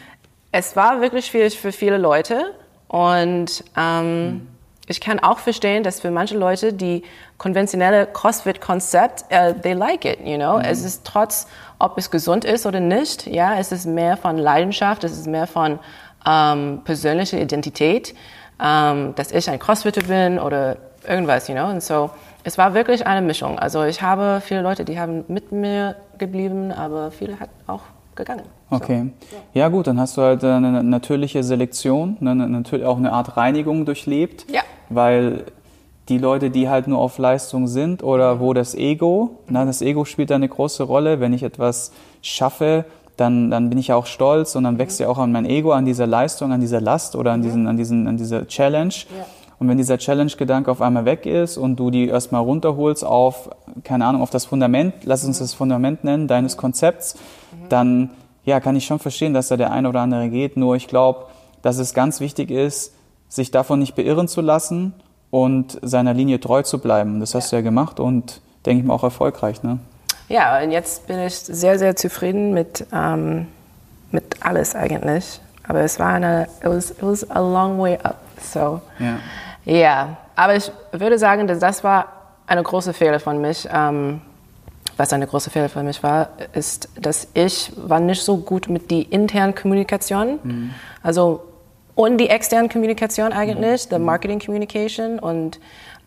es 0.53 0.77
war 0.77 1.01
wirklich 1.01 1.25
schwierig 1.25 1.59
für 1.59 1.73
viele 1.73 1.97
Leute. 1.97 2.53
Und 2.87 3.65
ähm, 3.75 4.47
ich 4.87 5.01
kann 5.01 5.19
auch 5.19 5.39
verstehen, 5.39 5.83
dass 5.83 5.99
für 5.99 6.11
manche 6.11 6.37
Leute 6.37 6.73
die 6.73 7.03
konventionelle 7.37 8.05
CrossFit-Konzept, 8.07 9.25
uh, 9.31 9.53
they 9.61 9.73
like 9.73 10.05
it, 10.05 10.19
you 10.23 10.37
know. 10.37 10.57
Mhm. 10.57 10.65
Es 10.65 10.83
ist 10.83 11.05
trotz, 11.05 11.47
ob 11.79 11.97
es 11.97 12.11
gesund 12.11 12.45
ist 12.45 12.65
oder 12.65 12.79
nicht, 12.79 13.27
ja, 13.27 13.57
es 13.57 13.71
ist 13.71 13.85
mehr 13.85 14.17
von 14.17 14.37
Leidenschaft, 14.37 15.03
es 15.03 15.13
ist 15.13 15.27
mehr 15.27 15.47
von 15.47 15.79
ähm, 16.27 16.81
persönlicher 16.83 17.39
Identität, 17.39 18.15
ähm, 18.63 19.13
dass 19.15 19.31
ich 19.31 19.49
ein 19.49 19.59
Crossfitter 19.59 20.03
bin 20.03 20.39
oder 20.39 20.77
irgendwas, 21.07 21.47
you 21.47 21.55
know. 21.55 21.69
Und 21.69 21.83
so, 21.83 22.09
es 22.43 22.57
war 22.57 22.73
wirklich 22.73 23.05
eine 23.05 23.25
Mischung. 23.25 23.59
Also 23.59 23.83
ich 23.83 24.01
habe 24.01 24.41
viele 24.43 24.61
Leute, 24.61 24.85
die 24.85 24.99
haben 24.99 25.25
mit 25.27 25.51
mir 25.51 25.95
geblieben, 26.17 26.71
aber 26.71 27.11
viele 27.11 27.39
hat 27.39 27.49
auch 27.67 27.81
gegangen. 28.15 28.43
Okay. 28.69 29.11
So, 29.19 29.35
ja. 29.53 29.61
ja. 29.61 29.67
gut, 29.69 29.87
dann 29.87 29.99
hast 29.99 30.17
du 30.17 30.21
halt 30.21 30.43
eine 30.43 30.83
natürliche 30.83 31.43
Selektion, 31.43 32.17
eine, 32.21 32.35
natürlich 32.49 32.85
auch 32.85 32.97
eine 32.97 33.11
Art 33.11 33.37
Reinigung 33.37 33.85
durchlebt. 33.85 34.45
Ja. 34.51 34.61
Weil 34.89 35.45
die 36.09 36.17
Leute, 36.17 36.51
die 36.51 36.69
halt 36.69 36.87
nur 36.87 36.99
auf 36.99 37.17
Leistung 37.17 37.67
sind 37.67 38.03
oder 38.03 38.39
wo 38.39 38.53
das 38.53 38.75
Ego, 38.75 39.39
na, 39.47 39.65
das 39.65 39.81
Ego 39.81 40.05
spielt 40.05 40.29
da 40.29 40.35
eine 40.35 40.47
große 40.47 40.83
Rolle. 40.83 41.19
Wenn 41.19 41.33
ich 41.33 41.43
etwas 41.43 41.91
schaffe, 42.21 42.85
dann, 43.17 43.49
dann 43.49 43.69
bin 43.69 43.79
ich 43.79 43.87
ja 43.87 43.95
auch 43.95 44.05
stolz 44.05 44.55
und 44.55 44.65
dann 44.65 44.77
wächst 44.77 44.99
ja 44.99 45.07
auch 45.07 45.17
an 45.17 45.31
mein 45.31 45.45
Ego, 45.45 45.71
an 45.71 45.85
dieser 45.85 46.05
Leistung, 46.05 46.51
an 46.51 46.59
dieser 46.59 46.81
Last 46.81 47.15
oder 47.15 47.31
an, 47.31 47.41
diesen, 47.41 47.67
an, 47.67 47.77
diesen, 47.77 48.07
an 48.07 48.17
dieser 48.17 48.47
Challenge. 48.47 48.93
Ja. 48.93 49.25
Und 49.57 49.69
wenn 49.69 49.77
dieser 49.77 49.97
Challenge-Gedanke 49.97 50.69
auf 50.69 50.81
einmal 50.81 51.05
weg 51.05 51.25
ist 51.25 51.57
und 51.57 51.77
du 51.77 51.89
die 51.89 52.07
erstmal 52.07 52.41
runterholst 52.41 53.05
auf, 53.05 53.49
keine 53.83 54.05
Ahnung, 54.05 54.21
auf 54.21 54.29
das 54.29 54.45
Fundament, 54.45 54.93
lass 55.05 55.23
uns 55.23 55.39
das 55.39 55.53
Fundament 55.53 56.03
nennen, 56.03 56.27
deines 56.27 56.57
Konzepts, 56.57 57.15
dann 57.69 58.09
ja, 58.45 58.59
kann 58.59 58.75
ich 58.75 58.85
schon 58.85 58.99
verstehen, 58.99 59.33
dass 59.33 59.49
da 59.49 59.57
der 59.57 59.71
eine 59.71 59.89
oder 59.89 60.01
andere 60.01 60.29
geht. 60.29 60.55
Nur 60.55 60.75
ich 60.75 60.87
glaube, 60.87 61.25
dass 61.61 61.77
es 61.77 61.93
ganz 61.93 62.19
wichtig 62.19 62.51
ist, 62.51 62.93
sich 63.27 63.51
davon 63.51 63.79
nicht 63.79 63.95
beirren 63.95 64.27
zu 64.27 64.41
lassen 64.41 64.93
und 65.31 65.79
seiner 65.81 66.13
Linie 66.13 66.39
treu 66.39 66.61
zu 66.61 66.79
bleiben. 66.79 67.19
Das 67.19 67.35
hast 67.35 67.51
ja. 67.51 67.57
du 67.57 67.63
ja 67.63 67.69
gemacht 67.69 67.99
und 67.99 68.41
denke 68.65 68.81
ich 68.81 68.87
mal 68.87 68.93
auch 68.93 69.03
erfolgreich. 69.03 69.63
Ne? 69.63 69.79
Ja, 70.29 70.61
und 70.61 70.71
jetzt 70.71 71.07
bin 71.07 71.19
ich 71.19 71.35
sehr, 71.35 71.77
sehr 71.79 71.95
zufrieden 71.95 72.53
mit, 72.53 72.85
ähm, 72.93 73.47
mit 74.11 74.45
alles 74.45 74.75
eigentlich. 74.75 75.39
Aber 75.67 75.81
es 75.81 75.99
war 75.99 76.13
eine, 76.13 76.43
it 76.61 76.65
was, 76.65 76.91
it 76.91 77.01
was 77.01 77.29
a 77.31 77.39
long 77.39 77.79
way 77.79 77.97
up. 78.03 78.19
So, 78.39 78.81
Ja. 78.99 79.17
ja. 79.65 80.17
Aber 80.35 80.55
ich 80.55 80.71
würde 80.91 81.17
sagen, 81.17 81.47
dass 81.47 81.59
das 81.59 81.83
war 81.83 82.07
eine 82.45 82.61
große 82.61 82.93
Fehler 82.93 83.19
von 83.19 83.41
mich. 83.41 83.67
Ähm, 83.71 84.21
was 84.97 85.13
eine 85.13 85.27
große 85.27 85.49
Fehler 85.49 85.69
für 85.69 85.83
mich 85.83 86.01
war, 86.03 86.29
ist, 86.53 86.89
dass 86.99 87.27
ich 87.33 87.71
war 87.75 87.99
nicht 87.99 88.21
so 88.21 88.37
gut 88.37 88.69
mit 88.69 88.91
die 88.91 89.03
internen 89.03 89.53
Kommunikation, 89.55 90.39
also 91.03 91.41
und 91.95 92.17
die 92.17 92.29
externen 92.29 92.69
Kommunikation 92.69 93.31
eigentlich, 93.31 93.87
the 93.89 93.97
Marketing 93.97 94.39
Communication. 94.39 95.17
Und 95.17 95.57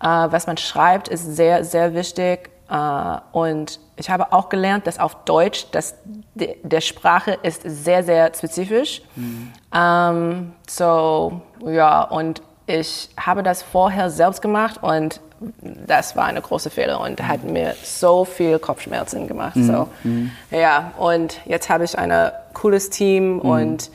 äh, 0.01 0.07
was 0.07 0.47
man 0.47 0.57
schreibt 0.57 1.09
ist 1.09 1.37
sehr 1.37 1.65
sehr 1.65 1.95
wichtig. 1.95 2.51
Äh, 2.71 3.17
und 3.33 3.81
ich 3.97 4.11
habe 4.11 4.33
auch 4.33 4.51
gelernt, 4.51 4.87
dass 4.87 4.99
auf 4.99 5.25
Deutsch, 5.25 5.67
dass 5.73 5.95
de, 6.35 6.57
der 6.63 6.83
Sprache 6.83 7.39
ist 7.43 7.63
sehr 7.65 8.05
sehr 8.05 8.33
spezifisch. 8.35 9.03
Ähm, 9.75 10.53
so 10.69 11.41
ja 11.67 12.03
und 12.03 12.43
ich 12.67 13.09
habe 13.19 13.43
das 13.43 13.63
vorher 13.63 14.11
selbst 14.11 14.43
gemacht 14.43 14.83
und 14.83 15.21
das 15.87 16.17
war 16.17 16.25
eine 16.25 16.41
große 16.41 16.71
Fehler 16.71 17.01
und 17.01 17.27
hat 17.27 17.45
mir 17.45 17.75
so 17.83 18.25
viel 18.25 18.59
Kopfschmerzen 18.59 19.27
gemacht. 19.27 19.57
So. 19.57 19.89
Ja, 20.51 20.93
und 20.99 21.41
jetzt 21.47 21.69
habe 21.69 21.85
ich 21.85 21.99
ein 21.99 22.33
cooles 22.55 22.91
Team 22.91 23.39
und 23.39 23.91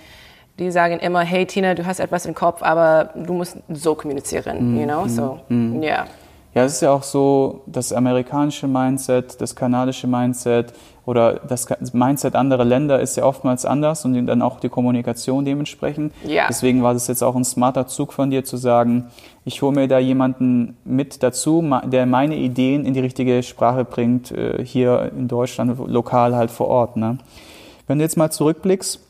die 0.60 0.72
sagen 0.72 1.00
immer, 1.00 1.22
hey 1.22 1.46
Tina, 1.46 1.74
du 1.74 1.86
hast 1.86 2.00
etwas 2.00 2.26
im 2.26 2.36
Kopf, 2.36 2.62
aber 2.62 3.10
du 3.16 3.34
musst 3.34 3.58
so 3.70 3.96
kommunizieren, 3.96 4.80
you 4.80 4.86
know? 4.86 5.08
So, 5.08 5.40
ja. 5.82 6.06
Ja, 6.56 6.66
es 6.66 6.74
ist 6.74 6.82
ja 6.82 6.92
auch 6.92 7.04
so, 7.04 7.62
das 7.66 7.92
amerikanische 7.92 8.68
Mindset, 8.68 9.42
das 9.42 9.56
kanadische 9.56 10.06
Mindset 10.06 10.74
oder 11.06 11.34
das 11.34 11.68
Mindset 11.94 12.36
anderer 12.36 12.64
Länder 12.64 13.00
ist 13.00 13.18
ja 13.18 13.26
oftmals 13.26 13.66
anders 13.66 14.06
und 14.06 14.26
dann 14.28 14.42
auch 14.42 14.60
die 14.60 14.70
Kommunikation 14.70 15.44
dementsprechend. 15.46 16.14
Ja. 16.26 16.46
Deswegen 16.48 16.84
war 16.84 16.94
das 16.94 17.08
jetzt 17.08 17.24
auch 17.24 17.36
ein 17.36 17.44
smarter 17.44 17.88
Zug 17.88 18.14
von 18.14 18.30
dir 18.30 18.46
zu 18.46 18.58
sagen, 18.58 19.08
ich 19.46 19.62
hole 19.62 19.74
mir 19.76 19.88
da 19.88 20.00
jemanden 20.00 20.78
mit 20.86 21.24
dazu, 21.24 21.64
der 21.86 22.06
meine 22.06 22.38
Ideen 22.38 22.86
in 22.86 22.94
die 22.94 23.02
richtige 23.02 23.44
Sprache 23.44 23.84
bringt, 23.84 24.32
äh, 24.32 24.64
hier 24.64 25.12
in 25.18 25.28
Deutschland, 25.28 25.78
lokal 25.88 26.36
halt 26.36 26.52
vor 26.52 26.68
Ort. 26.68 26.96
Ne? 26.96 27.18
Wenn 27.88 27.98
du 27.98 28.04
jetzt 28.04 28.16
mal 28.16 28.32
zurückblickst, 28.32 29.02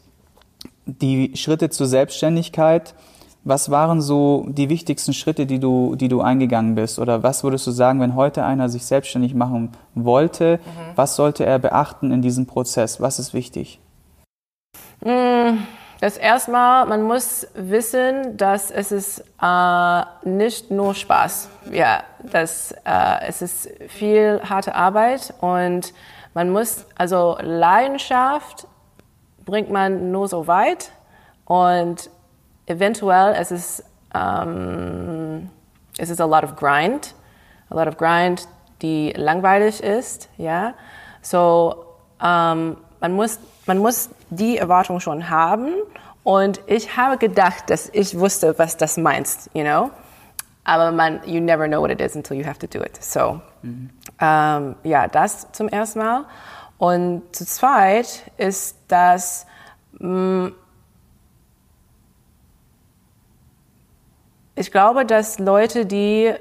die 0.85 1.35
Schritte 1.35 1.69
zur 1.69 1.87
Selbstständigkeit, 1.87 2.95
was 3.43 3.69
waren 3.69 4.01
so 4.01 4.45
die 4.47 4.69
wichtigsten 4.69 5.13
Schritte, 5.13 5.45
die 5.45 5.59
du, 5.59 5.95
die 5.95 6.07
du 6.07 6.21
eingegangen 6.21 6.75
bist? 6.75 6.99
Oder 6.99 7.23
was 7.23 7.43
würdest 7.43 7.67
du 7.67 7.71
sagen, 7.71 7.99
wenn 7.99 8.15
heute 8.15 8.43
einer 8.43 8.69
sich 8.69 8.85
selbstständig 8.85 9.35
machen 9.35 9.71
wollte, 9.95 10.59
was 10.95 11.15
sollte 11.15 11.45
er 11.45 11.59
beachten 11.59 12.11
in 12.11 12.21
diesem 12.21 12.45
Prozess? 12.45 13.01
Was 13.01 13.19
ist 13.19 13.33
wichtig? 13.33 13.79
Das 16.03 16.17
erste 16.17 16.51
Mal, 16.51 16.85
man 16.85 17.03
muss 17.03 17.47
wissen, 17.53 18.37
dass 18.37 18.71
es 18.71 18.91
ist 18.91 19.23
äh, 19.41 20.01
nicht 20.23 20.71
nur 20.71 20.95
Spaß. 20.95 21.49
Ja, 21.71 22.03
äh, 22.33 22.43
es 23.27 23.41
ist 23.41 23.69
viel 23.87 24.41
harte 24.43 24.75
Arbeit 24.75 25.33
und 25.39 25.93
man 26.33 26.49
muss, 26.49 26.85
also 26.97 27.37
Leidenschaft 27.41 28.67
bringt 29.45 29.69
man 29.69 30.11
nur 30.11 30.27
so 30.27 30.47
weit 30.47 30.91
und 31.45 32.09
eventuell 32.65 33.35
es 33.37 33.51
ist, 33.51 33.83
ähm, 34.13 35.49
es 35.97 36.09
ist 36.09 36.21
a 36.21 36.25
lot 36.25 36.43
of 36.43 36.55
grind, 36.55 37.13
a 37.69 37.75
lot 37.75 37.87
of 37.87 37.97
grind, 37.97 38.47
die 38.81 39.13
langweilig 39.15 39.81
ist, 39.81 40.29
ja. 40.37 40.73
So, 41.21 41.85
ähm, 42.21 42.77
man 42.99 43.13
muss, 43.13 43.39
man 43.65 43.77
muss 43.77 44.09
die 44.29 44.57
Erwartung 44.57 44.99
schon 44.99 45.29
haben 45.29 45.73
und 46.23 46.61
ich 46.67 46.95
habe 46.95 47.17
gedacht, 47.17 47.69
dass 47.69 47.89
ich 47.89 48.17
wusste, 48.17 48.57
was 48.57 48.77
das 48.77 48.97
meinst, 48.97 49.49
you 49.53 49.63
know. 49.63 49.91
Aber 50.65 50.91
man, 50.93 51.19
you 51.25 51.41
never 51.41 51.67
know 51.67 51.81
what 51.81 51.91
it 51.91 51.99
is 51.99 52.15
until 52.15 52.37
you 52.37 52.45
have 52.45 52.59
to 52.59 52.67
do 52.67 52.83
it. 52.83 53.03
So, 53.03 53.41
ähm, 54.21 54.75
ja, 54.83 55.07
das 55.07 55.51
zum 55.51 55.67
ersten 55.67 55.99
Mal. 55.99 56.25
Und 56.77 57.23
zu 57.35 57.45
zweit 57.45 58.31
ist 58.37 58.77
das, 58.87 59.45
mh, 59.99 60.51
ich 64.55 64.71
glaube, 64.71 65.05
dass 65.05 65.39
Leute, 65.39 65.85
die 65.85 66.33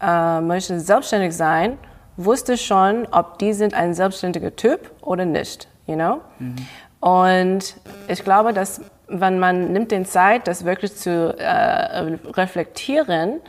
äh, 0.00 0.40
möchten 0.40 0.80
selbstständig 0.80 1.34
sein, 1.34 1.78
wusste 2.16 2.56
schon, 2.56 3.06
ob 3.10 3.38
die 3.38 3.52
sind 3.52 3.74
ein 3.74 3.94
selbstständiger 3.94 4.54
Typ 4.54 4.90
oder 5.02 5.24
nicht, 5.24 5.68
you 5.86 5.94
know? 5.94 6.20
Und 7.00 7.76
ich 8.08 8.24
glaube, 8.24 8.52
dass 8.52 8.80
wenn 9.08 9.38
man 9.38 9.72
nimmt 9.72 9.92
den 9.92 10.04
Zeit, 10.04 10.48
das 10.48 10.64
wirklich 10.64 10.96
zu 10.96 11.36
äh, 11.38 12.16
reflektieren, 12.32 13.40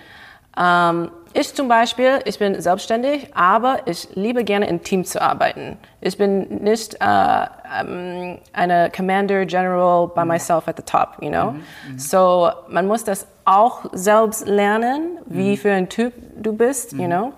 ähm, 0.60 1.12
ich 1.34 1.54
zum 1.54 1.68
Beispiel, 1.68 2.20
ich 2.26 2.40
bin 2.40 2.60
selbstständig, 2.60 3.36
aber 3.36 3.82
ich 3.86 4.10
liebe 4.16 4.44
gerne 4.44 4.68
im 4.68 4.82
Team 4.82 5.06
zu 5.06 5.22
arbeiten. 5.22 5.78
Ich 6.02 6.18
bin 6.18 6.64
nicht 6.64 6.96
äh, 6.96 7.46
ähm, 7.80 8.40
eine 8.54 8.90
Commander 8.96 9.46
General 9.46 10.08
by 10.08 10.26
myself 10.26 10.68
at 10.68 10.78
the 10.78 10.84
top, 10.84 11.18
you 11.22 11.30
know. 11.30 11.54
So 11.98 12.50
man 12.70 12.88
muss 12.88 13.04
das 13.04 13.28
auch 13.46 13.86
selbst 13.92 14.48
lernen, 14.48 15.20
wie 15.28 15.58
für 15.58 15.72
ein 15.72 15.90
Typ 15.90 16.14
du 16.42 16.54
bist, 16.54 16.94
you 16.94 17.06
know. 17.06 17.34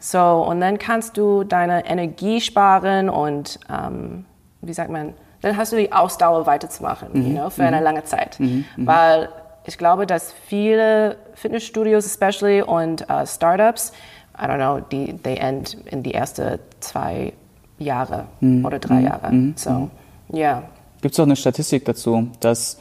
So 0.00 0.18
und 0.48 0.60
dann 0.60 0.78
kannst 0.78 1.16
du 1.16 1.44
deine 1.44 1.86
Energie 1.86 2.40
sparen 2.40 3.08
und 3.08 3.60
ähm, 3.70 4.24
wie 4.62 4.72
sagt 4.72 4.90
man, 4.90 5.12
dann 5.42 5.56
hast 5.56 5.72
du 5.72 5.76
die 5.76 5.92
Ausdauer 5.92 6.46
weiterzumachen, 6.46 7.08
you 7.14 7.34
know, 7.38 7.50
für 7.50 7.64
eine 7.64 7.80
lange 7.80 8.02
Zeit, 8.04 8.38
weil 8.78 9.28
ich 9.66 9.78
glaube, 9.78 10.06
dass 10.06 10.32
viele 10.46 11.16
Fitnessstudios, 11.34 12.04
especially 12.06 12.62
und 12.62 13.06
uh, 13.10 13.26
Startups, 13.26 13.92
I 14.36 14.42
don't 14.44 14.56
know, 14.56 14.80
die 14.80 15.14
they 15.14 15.36
end 15.36 15.76
in 15.86 16.02
die 16.02 16.14
ersten 16.14 16.58
zwei 16.80 17.32
Jahre 17.78 18.26
oder 18.62 18.78
drei 18.78 19.02
Jahre. 19.02 19.52
So, 19.56 19.90
ja. 20.28 20.62
Gibt 21.00 21.14
es 21.14 21.20
auch 21.20 21.24
eine 21.24 21.36
Statistik 21.36 21.84
dazu, 21.84 22.28
dass, 22.40 22.78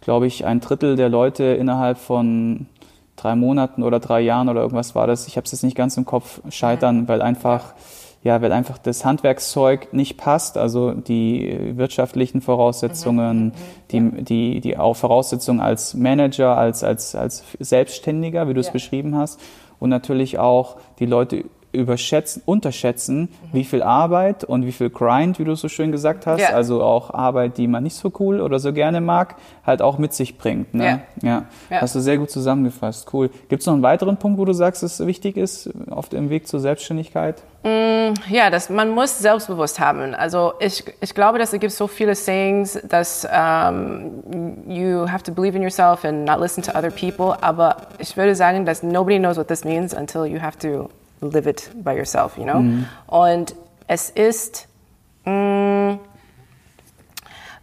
glaube 0.00 0.26
ich, 0.26 0.44
ein 0.44 0.60
Drittel 0.60 0.96
der 0.96 1.08
Leute 1.08 1.44
innerhalb 1.44 1.98
von 1.98 2.66
drei 3.16 3.34
Monaten 3.34 3.82
oder 3.82 3.98
drei 3.98 4.20
Jahren 4.20 4.48
oder 4.48 4.60
irgendwas 4.60 4.94
war 4.94 5.06
das, 5.06 5.26
ich 5.26 5.36
habe 5.36 5.46
es 5.46 5.52
jetzt 5.52 5.62
nicht 5.62 5.76
ganz 5.76 5.96
im 5.96 6.04
Kopf, 6.04 6.40
scheitern, 6.50 7.08
weil 7.08 7.22
einfach 7.22 7.74
ja, 8.26 8.42
weil 8.42 8.50
einfach 8.50 8.76
das 8.78 9.04
Handwerkszeug 9.04 9.92
nicht 9.92 10.16
passt, 10.16 10.58
also 10.58 10.90
die 10.90 11.76
wirtschaftlichen 11.76 12.40
Voraussetzungen, 12.40 13.52
die, 13.92 14.00
die, 14.24 14.60
die 14.60 14.76
auch 14.76 14.96
Voraussetzungen 14.96 15.60
als 15.60 15.94
Manager, 15.94 16.58
als, 16.58 16.82
als, 16.82 17.14
als 17.14 17.44
Selbstständiger, 17.60 18.48
wie 18.48 18.54
du 18.54 18.58
es 18.60 18.66
Ja. 18.66 18.72
beschrieben 18.72 19.16
hast, 19.16 19.40
und 19.78 19.90
natürlich 19.90 20.40
auch 20.40 20.76
die 20.98 21.06
Leute 21.06 21.44
überschätzen, 21.76 22.42
unterschätzen, 22.44 23.28
wie 23.52 23.64
viel 23.64 23.82
Arbeit 23.82 24.42
und 24.44 24.66
wie 24.66 24.72
viel 24.72 24.90
Grind, 24.90 25.38
wie 25.38 25.44
du 25.44 25.52
es 25.52 25.60
so 25.60 25.68
schön 25.68 25.92
gesagt 25.92 26.26
hast, 26.26 26.40
Ja. 26.40 26.48
also 26.50 26.82
auch 26.82 27.12
Arbeit, 27.14 27.58
die 27.58 27.68
man 27.68 27.82
nicht 27.84 27.94
so 27.96 28.12
cool 28.18 28.40
oder 28.40 28.58
so 28.58 28.72
gerne 28.72 29.00
mag, 29.00 29.36
halt 29.64 29.82
auch 29.82 29.98
mit 29.98 30.12
sich 30.14 30.38
bringt. 30.38 30.74
Ne? 30.74 31.02
Ja. 31.22 31.44
Ja. 31.70 31.80
Hast 31.80 31.94
du 31.94 32.00
sehr 32.00 32.18
gut 32.18 32.30
zusammengefasst. 32.30 33.08
Cool. 33.12 33.30
Gibt 33.48 33.60
es 33.60 33.66
noch 33.66 33.74
einen 33.74 33.82
weiteren 33.82 34.16
Punkt, 34.16 34.38
wo 34.38 34.44
du 34.44 34.52
sagst, 34.52 34.82
es 34.82 35.04
wichtig 35.06 35.36
ist 35.36 35.70
auf 35.90 36.08
dem 36.08 36.30
Weg 36.30 36.48
zur 36.48 36.60
Selbstständigkeit? 36.60 37.42
Ja, 38.30 38.50
das, 38.50 38.70
man 38.70 38.90
muss 38.90 39.18
selbstbewusst 39.18 39.80
haben. 39.80 40.14
Also 40.14 40.52
ich, 40.60 40.84
ich 41.00 41.14
glaube, 41.14 41.38
dass 41.40 41.52
es 41.52 41.58
gibt 41.58 41.72
so 41.72 41.88
viele 41.88 42.14
Sayings, 42.14 42.78
dass 42.88 43.24
um, 43.24 44.22
you 44.68 45.10
have 45.10 45.24
to 45.24 45.32
believe 45.32 45.56
in 45.56 45.62
yourself 45.62 46.04
and 46.04 46.24
not 46.24 46.38
listen 46.40 46.62
to 46.62 46.70
other 46.78 46.90
people. 46.90 47.36
Aber 47.40 47.76
ich 47.98 48.16
würde 48.16 48.36
sagen, 48.36 48.64
dass 48.64 48.84
nobody 48.84 49.18
knows 49.18 49.36
what 49.36 49.48
this 49.48 49.64
means 49.64 49.92
until 49.92 50.26
you 50.26 50.40
have 50.40 50.56
to 50.58 50.88
live 51.20 51.46
it 51.46 51.70
by 51.82 51.92
yourself, 51.92 52.36
you 52.36 52.44
know? 52.44 52.62
Und 53.06 53.54
es 53.88 54.10
ist, 54.10 54.68
mh, 55.24 55.98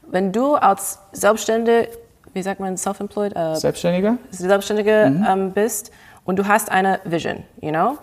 wenn 0.07 0.31
du 0.31 0.55
als 0.55 0.99
Selbstständige, 1.11 1.89
wie 2.33 2.41
sagt 2.41 2.59
man, 2.59 2.77
self-employed, 2.77 3.35
äh, 3.35 3.55
Selbstständiger? 3.55 4.17
Selbstständige 4.29 5.23
ähm, 5.27 5.51
bist 5.51 5.91
und 6.25 6.37
du 6.37 6.47
hast 6.47 6.71
eine 6.71 6.99
Vision, 7.03 7.43
you 7.61 7.69
know? 7.69 7.97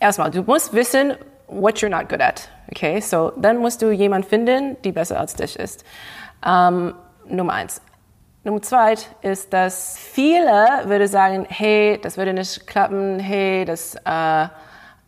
Erstmal, 0.00 0.30
du 0.30 0.42
musst 0.42 0.72
wissen, 0.72 1.14
what 1.48 1.78
you're 1.78 1.88
not 1.88 2.08
good 2.08 2.20
at, 2.20 2.48
okay? 2.70 3.00
So, 3.00 3.32
dann 3.36 3.58
musst 3.58 3.82
du 3.82 3.90
jemanden 3.90 4.28
finden, 4.28 4.76
die 4.82 4.92
besser 4.92 5.18
als 5.18 5.34
dich 5.34 5.58
ist. 5.58 5.84
Ähm, 6.46 6.94
Nummer 7.26 7.54
eins. 7.54 7.80
Nummer 8.44 8.60
zwei 8.60 8.94
ist, 9.22 9.52
dass 9.54 9.96
viele 9.96 10.82
würde 10.84 11.08
sagen, 11.08 11.46
hey, 11.48 11.98
das 12.02 12.18
würde 12.18 12.34
nicht 12.34 12.66
klappen, 12.66 13.18
hey, 13.18 13.64
das, 13.64 13.94
äh, 14.04 14.48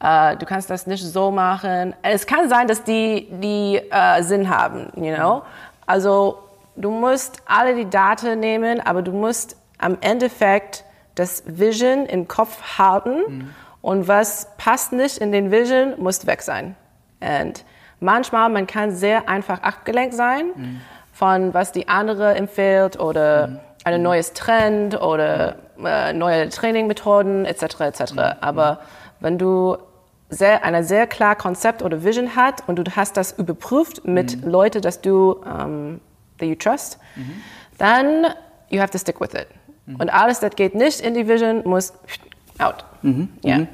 äh, 0.01 0.37
du 0.37 0.47
kannst 0.47 0.71
das 0.71 0.87
nicht 0.87 1.05
so 1.05 1.31
machen. 1.31 1.95
Es 2.03 2.27
kann 2.27 2.49
sein, 2.49 2.67
dass 2.67 2.85
die, 2.85 3.29
die 3.31 3.81
äh, 3.91 4.23
Sinn 4.23 4.49
haben, 4.49 4.93
you 4.97 5.15
know? 5.15 5.43
Also, 5.87 6.39
du 6.77 6.91
musst 6.91 7.43
alle 7.47 7.75
die 7.75 7.89
Daten 7.89 8.41
nehmen, 8.41 8.81
aber 8.81 9.03
du 9.03 9.13
musst 9.13 9.57
am 9.79 9.99
Endeffekt 10.01 10.85
das 11.15 11.43
Vision 11.47 12.07
im 12.07 12.29
Kopf 12.29 12.79
halten 12.79 13.53
und 13.81 14.09
was 14.09 14.49
passt 14.59 14.93
nicht 14.93 15.19
in 15.19 15.33
den 15.33 15.51
Vision, 15.51 15.95
muss 15.99 16.27
weg 16.27 16.43
sein. 16.43 16.77
Und 17.21 17.65
manchmal, 18.01 18.49
man 18.51 18.67
kann 18.67 18.91
sehr 18.91 19.29
einfach 19.29 19.63
abgelenkt 19.63 20.15
sein 20.15 20.81
von 21.17 21.55
was 21.55 21.73
die 21.73 21.89
andere 21.89 22.35
empfiehlt 22.35 23.01
oder 23.01 23.47
mhm. 23.47 23.59
ein 23.85 24.03
neues 24.03 24.35
Trend 24.35 25.01
oder 25.01 25.57
äh, 25.83 26.13
neue 26.13 26.51
Trainingmethoden 26.51 27.47
etc. 27.47 27.63
etc. 27.81 28.13
Mhm. 28.13 28.21
Aber 28.43 28.81
wenn 29.21 29.39
du 29.39 29.79
sehr, 30.29 30.65
eine 30.65 30.83
sehr 30.85 31.07
klar 31.07 31.37
Konzept 31.37 31.83
oder 31.83 32.03
Vision 32.03 32.35
hat 32.35 32.65
und 32.67 32.77
du 32.77 32.85
hast 32.95 33.17
das 33.17 33.39
überprüft 33.39 34.07
mit 34.07 34.45
mhm. 34.45 34.51
Leuten, 34.51 34.83
dass 34.83 35.01
du 35.01 35.33
um, 35.33 35.43
ähm, 35.47 36.01
that 36.39 36.49
you 36.49 36.55
trust, 36.55 36.99
mhm. 37.15 37.43
dann 37.79 38.27
you 38.69 38.81
have 38.81 38.91
to 38.91 38.99
stick 38.99 39.21
with 39.21 39.35
it. 39.35 39.47
Mhm. 39.87 39.97
Und 39.97 40.11
alles, 40.11 40.41
das 40.41 40.55
geht 40.57 40.75
nicht 40.75 41.01
in 41.01 41.15
die 41.15 41.29
Vision, 41.29 41.63
muss 41.65 41.93
out. 42.59 42.85
Mhm. 43.03 43.29
Ja. 43.43 43.59
Mhm. 43.59 43.69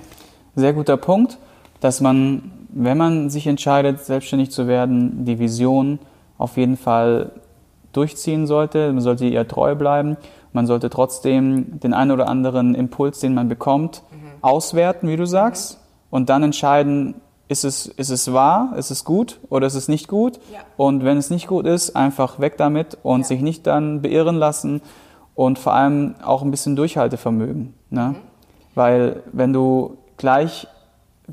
Sehr 0.54 0.72
guter 0.74 0.96
Punkt, 0.96 1.38
dass 1.80 2.00
man, 2.00 2.52
wenn 2.68 2.98
man 2.98 3.30
sich 3.30 3.46
entscheidet, 3.46 4.00
selbstständig 4.00 4.50
zu 4.50 4.68
werden, 4.68 5.24
die 5.24 5.38
Vision 5.38 5.98
auf 6.36 6.56
jeden 6.56 6.76
Fall 6.76 7.32
durchziehen 7.92 8.46
sollte. 8.46 8.92
Man 8.92 9.00
sollte 9.00 9.24
ihr 9.24 9.46
treu 9.48 9.74
bleiben. 9.74 10.16
Man 10.52 10.66
sollte 10.66 10.90
trotzdem 10.90 11.80
den 11.80 11.94
einen 11.94 12.10
oder 12.10 12.28
anderen 12.28 12.74
Impuls, 12.74 13.20
den 13.20 13.32
man 13.32 13.48
bekommt, 13.48 14.02
mhm. 14.10 14.42
auswerten, 14.42 15.08
wie 15.08 15.16
du 15.16 15.24
sagst. 15.26 15.78
Und 16.12 16.28
dann 16.28 16.42
entscheiden, 16.42 17.14
ist 17.48 17.64
es, 17.64 17.86
ist 17.86 18.10
es 18.10 18.34
wahr, 18.34 18.74
ist 18.76 18.90
es 18.90 19.04
gut 19.04 19.40
oder 19.48 19.66
ist 19.66 19.74
es 19.74 19.88
nicht 19.88 20.08
gut? 20.08 20.38
Ja. 20.52 20.60
Und 20.76 21.04
wenn 21.04 21.16
es 21.16 21.30
nicht 21.30 21.46
gut 21.46 21.66
ist, 21.66 21.96
einfach 21.96 22.38
weg 22.38 22.58
damit 22.58 22.98
und 23.02 23.20
ja. 23.20 23.26
sich 23.28 23.40
nicht 23.40 23.66
dann 23.66 24.02
beirren 24.02 24.36
lassen 24.36 24.82
und 25.34 25.58
vor 25.58 25.72
allem 25.72 26.14
auch 26.22 26.42
ein 26.42 26.50
bisschen 26.50 26.76
Durchhaltevermögen. 26.76 27.72
Ne? 27.88 28.08
Mhm. 28.08 28.16
Weil 28.74 29.22
wenn 29.32 29.54
du 29.54 29.96
gleich 30.18 30.68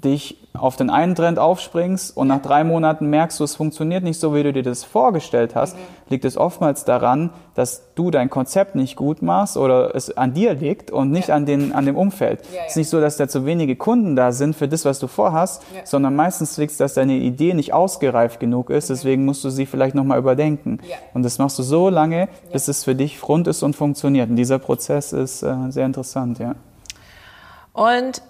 dich 0.03 0.37
auf 0.53 0.75
den 0.75 0.89
einen 0.89 1.15
Trend 1.15 1.39
aufspringst 1.39 2.15
und 2.15 2.27
nach 2.27 2.41
drei 2.41 2.63
Monaten 2.63 3.09
merkst 3.09 3.39
du, 3.39 3.43
es 3.43 3.55
funktioniert 3.55 4.03
nicht 4.03 4.19
so, 4.19 4.33
wie 4.33 4.43
du 4.43 4.51
dir 4.51 4.63
das 4.63 4.83
vorgestellt 4.83 5.55
hast, 5.55 5.75
mhm. 5.75 5.81
liegt 6.09 6.25
es 6.25 6.37
oftmals 6.37 6.85
daran, 6.85 7.29
dass 7.55 7.93
du 7.95 8.11
dein 8.11 8.29
Konzept 8.29 8.75
nicht 8.75 8.95
gut 8.95 9.21
machst 9.21 9.57
oder 9.57 9.95
es 9.95 10.15
an 10.17 10.33
dir 10.33 10.53
liegt 10.53 10.91
und 10.91 11.11
nicht 11.11 11.29
ja. 11.29 11.35
an, 11.35 11.45
den, 11.45 11.73
an 11.73 11.85
dem 11.85 11.95
Umfeld. 11.95 12.41
Ja, 12.47 12.57
ja. 12.57 12.61
Es 12.65 12.71
ist 12.71 12.77
nicht 12.77 12.89
so, 12.89 12.99
dass 12.99 13.17
da 13.17 13.27
zu 13.27 13.45
wenige 13.45 13.75
Kunden 13.75 14.15
da 14.15 14.31
sind 14.31 14.55
für 14.55 14.67
das, 14.67 14.85
was 14.85 14.99
du 14.99 15.07
vorhast, 15.07 15.63
sondern 15.83 16.15
meistens 16.15 16.57
liegt 16.57 16.71
es, 16.71 16.77
dass 16.77 16.93
deine 16.93 17.13
Idee 17.13 17.53
nicht 17.53 17.73
ausgereift 17.73 18.39
genug 18.39 18.69
ist, 18.69 18.89
mhm. 18.89 18.93
deswegen 18.93 19.25
musst 19.25 19.43
du 19.43 19.49
sie 19.49 19.65
vielleicht 19.65 19.95
nochmal 19.95 20.17
überdenken. 20.19 20.79
Und 21.13 21.23
das 21.23 21.37
machst 21.37 21.59
du 21.59 21.63
so 21.63 21.89
lange, 21.89 22.27
bis 22.51 22.67
es 22.67 22.83
für 22.83 22.95
dich 22.95 23.27
rund 23.27 23.47
ist 23.47 23.63
und 23.63 23.75
funktioniert. 23.75 24.29
Und 24.29 24.35
dieser 24.35 24.59
Prozess 24.59 25.13
ist 25.13 25.43
äh, 25.43 25.55
sehr 25.69 25.85
interessant, 25.85 26.39
ja. 26.39 26.55
Und 27.73 28.21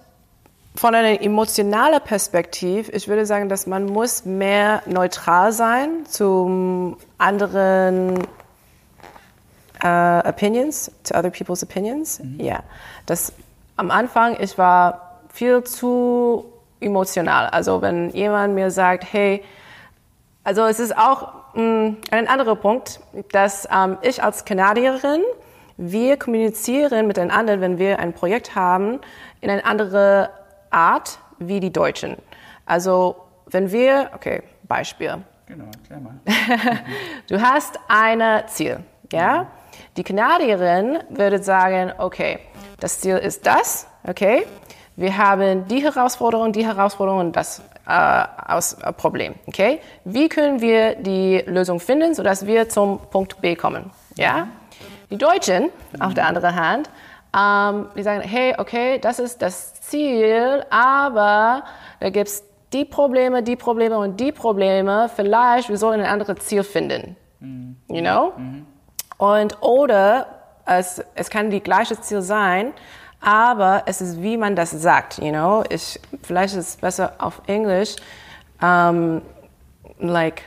von 0.76 0.96
einer 0.96 1.22
emotionalen 1.22 2.02
Perspektive, 2.02 2.92
ich 2.92 3.08
würde 3.08 3.26
sagen, 3.26 3.50
dass 3.50 3.68
man 3.68 3.86
muss 3.86 4.26
mehr 4.26 4.82
neutral 4.86 5.52
sein 5.52 6.06
zu 6.06 6.96
anderen 7.18 8.20
uh, 9.84 10.28
opinions, 10.28 10.92
to 11.04 11.18
other 11.18 11.30
people's 11.30 11.64
opinions. 11.64 12.20
Mhm. 12.20 12.40
Ja, 12.40 12.64
das 13.06 13.34
am 13.76 13.92
Anfang 13.92 14.38
ich 14.40 14.58
war 14.58 15.22
viel 15.34 15.64
zu 15.64 16.46
emotional. 16.80 17.48
Also 17.48 17.82
wenn 17.82 18.10
jemand 18.12 18.56
mir 18.56 18.72
sagt, 18.72 19.06
hey, 19.12 19.44
also 20.44 20.66
es 20.66 20.80
ist 20.80 20.98
auch 20.98 21.34
mh, 21.56 21.62
mm, 21.62 21.98
ein 22.12 22.28
anderer 22.28 22.56
Punkt, 22.56 23.00
dass 23.32 23.68
ähm, 23.74 23.98
ich 24.02 24.24
als 24.24 24.46
Kanadierin 24.46 25.22
wir 25.78 26.18
kommunizieren 26.18 27.08
miteinander, 27.08 27.62
wenn 27.62 27.78
wir 27.78 28.00
ein 28.00 28.12
Projekt 28.12 28.54
haben, 28.54 29.00
in 29.40 29.50
eine 29.50 29.64
andere 29.64 30.30
Art 30.70 31.20
wie 31.40 31.60
die 31.60 31.72
Deutschen. 31.72 32.18
Also 32.66 33.16
wenn 33.48 33.72
wir, 33.72 34.12
okay, 34.14 34.44
Beispiel. 34.64 35.24
Genau, 35.48 35.66
erklär 35.66 36.00
mal. 36.00 36.20
du 37.28 37.42
hast 37.42 37.80
ein 37.88 38.48
Ziel, 38.48 38.84
ja? 39.12 39.48
Die 39.98 40.04
Kanadierin 40.04 41.00
würde 41.10 41.42
sagen, 41.42 41.92
okay, 41.98 42.40
das 42.80 43.00
Ziel 43.00 43.18
ist 43.18 43.46
das, 43.46 43.88
okay? 44.08 44.46
Wir 44.96 45.18
haben 45.18 45.68
die 45.68 45.84
Herausforderung, 45.84 46.52
die 46.52 46.66
Herausforderung 46.66 47.20
und 47.20 47.36
das 47.36 47.62
äh, 47.88 48.24
aus, 48.48 48.74
äh, 48.74 48.94
Problem, 48.94 49.36
okay? 49.48 49.80
Wie 50.04 50.30
können 50.30 50.62
wir 50.62 50.96
die 50.96 51.44
Lösung 51.48 51.80
finden, 51.80 52.14
sodass 52.14 52.46
wir 52.46 52.70
zum 52.70 53.00
Punkt 53.10 53.42
B 53.42 53.56
kommen, 53.56 53.90
ja? 54.16 54.48
Die 55.10 55.18
Deutschen, 55.18 55.72
auf 56.00 56.14
der 56.14 56.28
anderen 56.28 56.56
Hand, 56.56 56.90
ähm, 57.38 57.88
die 57.96 58.04
sagen, 58.04 58.22
hey, 58.22 58.56
okay, 58.58 59.00
das 59.00 59.20
ist 59.20 59.42
das 59.42 59.74
Ziel, 59.82 60.66
aber 60.70 61.64
da 62.00 62.10
gibt 62.10 62.28
es 62.28 62.44
die 62.74 62.86
Probleme, 62.86 63.44
die 63.44 63.56
Probleme 63.56 63.98
und 63.98 64.20
die 64.20 64.32
Probleme. 64.32 65.10
Vielleicht 65.16 65.70
wir 65.70 65.78
sollen 65.78 66.02
ein 66.02 66.08
anderes 66.08 66.46
Ziel 66.46 66.64
finden. 66.64 67.16
Mhm. 67.40 67.76
You 67.88 68.02
know? 68.02 68.34
Mhm. 68.38 68.66
Und 69.18 69.62
oder 69.62 70.28
es, 70.66 71.04
es 71.16 71.30
kann 71.30 71.50
die 71.50 71.62
gleiche 71.62 72.00
Ziel 72.00 72.22
sein, 72.22 72.74
aber 73.22 73.84
es 73.86 74.02
ist, 74.02 74.22
wie 74.22 74.38
man 74.38 74.56
das 74.56 74.72
sagt. 74.72 75.20
You 75.20 75.32
know? 75.32 75.64
Ich, 75.70 76.00
vielleicht 76.24 76.56
ist 76.56 76.70
es 76.70 76.78
besser 76.78 77.14
auf 77.18 77.42
Englisch. 77.48 77.96
Um, 78.62 79.22
like, 80.00 80.44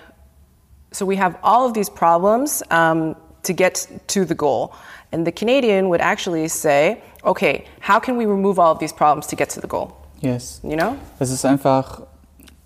so 0.90 1.08
we 1.08 1.18
have 1.18 1.36
all 1.42 1.66
of 1.66 1.72
these 1.72 1.90
problems 1.90 2.62
um, 2.70 3.16
to 3.42 3.52
get 3.52 3.88
to 4.08 4.24
the 4.24 4.34
goal. 4.34 4.72
And 5.12 5.26
the 5.26 5.32
Canadian 5.32 5.88
would 5.88 6.00
actually 6.00 6.48
say, 6.48 7.02
okay, 7.24 7.66
how 7.80 7.98
can 8.00 8.16
we 8.16 8.26
remove 8.26 8.58
all 8.58 8.72
of 8.72 8.78
these 8.78 8.92
problems 8.92 9.26
to 9.28 9.36
get 9.36 9.50
to 9.50 9.60
the 9.60 9.66
goal? 9.66 9.96
Yes. 10.20 10.60
You 10.62 10.76
know? 10.76 10.96
Es 11.18 11.30
ist 11.30 11.44
einfach, 11.44 12.02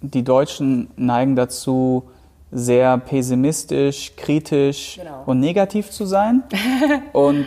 die 0.00 0.22
Deutschen 0.22 0.88
neigen 0.96 1.36
dazu, 1.36 2.04
sehr 2.56 2.96
pessimistisch, 2.98 4.16
kritisch 4.16 4.96
genau. 4.98 5.22
und 5.26 5.40
negativ 5.40 5.90
zu 5.90 6.06
sein. 6.06 6.42
und 7.12 7.46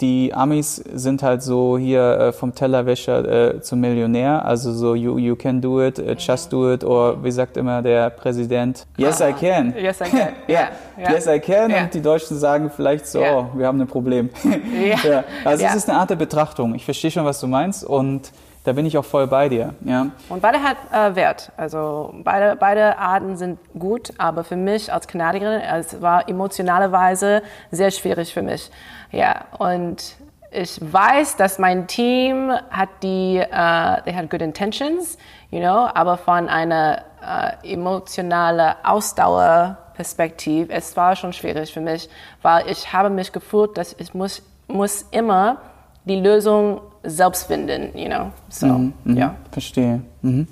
die 0.00 0.32
Amis 0.34 0.76
sind 0.76 1.22
halt 1.22 1.42
so 1.42 1.78
hier 1.78 2.02
äh, 2.02 2.32
vom 2.32 2.54
Tellerwäscher 2.54 3.54
äh, 3.54 3.60
zum 3.62 3.80
Millionär, 3.80 4.44
also 4.44 4.72
so 4.72 4.94
you, 4.94 5.16
you 5.16 5.34
can 5.36 5.60
do 5.60 5.82
it, 5.82 5.98
uh, 5.98 6.12
just 6.18 6.52
do 6.52 6.72
it, 6.72 6.84
oder 6.84 7.24
wie 7.24 7.30
sagt 7.30 7.56
immer 7.56 7.80
der 7.80 8.10
Präsident, 8.10 8.86
yes 8.98 9.20
I 9.20 9.32
can. 9.32 9.74
Yes 9.76 10.00
I 10.00 10.04
can. 10.04 10.28
ja, 10.46 10.68
yeah. 10.98 11.12
yes 11.12 11.26
I 11.26 11.40
can. 11.40 11.70
Yeah. 11.70 11.84
Und 11.84 11.94
die 11.94 12.02
Deutschen 12.02 12.38
sagen 12.38 12.70
vielleicht 12.74 13.06
so, 13.06 13.20
yeah. 13.20 13.38
oh, 13.38 13.58
wir 13.58 13.66
haben 13.66 13.80
ein 13.80 13.86
Problem. 13.86 14.28
ja. 15.04 15.24
Also 15.44 15.64
es 15.64 15.74
ist 15.74 15.88
eine 15.88 15.98
Art 15.98 16.10
der 16.10 16.16
Betrachtung. 16.16 16.74
Ich 16.74 16.84
verstehe 16.84 17.10
schon, 17.10 17.24
was 17.24 17.40
du 17.40 17.46
meinst 17.46 17.84
und 17.84 18.32
da 18.64 18.72
bin 18.72 18.86
ich 18.86 18.96
auch 18.96 19.04
voll 19.04 19.26
bei 19.26 19.48
dir. 19.48 19.74
Ja. 19.84 20.08
Und 20.28 20.40
beide 20.40 20.62
hat 20.62 20.76
äh, 20.92 21.16
Wert. 21.16 21.50
Also 21.56 22.14
beide, 22.22 22.56
beide 22.56 22.98
Arten 22.98 23.36
sind 23.36 23.58
gut, 23.78 24.12
aber 24.18 24.44
für 24.44 24.56
mich 24.56 24.92
als 24.92 25.08
Kanadierin, 25.08 25.60
es 25.60 26.00
war 26.00 26.28
emotionalerweise 26.28 27.42
sehr 27.70 27.90
schwierig 27.90 28.32
für 28.32 28.42
mich. 28.42 28.70
Ja, 29.10 29.46
und 29.58 30.16
ich 30.52 30.78
weiß, 30.80 31.36
dass 31.36 31.58
mein 31.58 31.86
Team 31.86 32.52
hat 32.70 32.90
die, 33.02 33.38
uh, 33.40 34.02
they 34.04 34.14
had 34.14 34.30
good 34.30 34.42
intentions, 34.42 35.16
you 35.50 35.60
know, 35.60 35.88
aber 35.94 36.18
von 36.18 36.48
einer 36.48 37.02
uh, 37.22 37.66
emotionalen 37.66 38.74
Ausdauerperspektive, 38.84 40.72
es 40.72 40.96
war 40.96 41.16
schon 41.16 41.32
schwierig 41.32 41.72
für 41.72 41.80
mich, 41.80 42.08
weil 42.42 42.68
ich 42.68 42.92
habe 42.92 43.08
mich 43.10 43.32
gefühlt, 43.32 43.78
dass 43.78 43.94
ich 43.98 44.12
muss, 44.14 44.42
muss 44.68 45.02
immer 45.10 45.56
die 46.04 46.16
Lösung 46.16 46.82
selbst 47.02 47.44
finden, 47.44 47.96
you 47.96 48.06
know. 48.06 48.32
So, 48.48 48.66
mhm, 48.66 48.92
mhm, 49.04 49.16
ja. 49.16 49.34
Verstehe. 49.50 50.02
Mhm. 50.22 50.46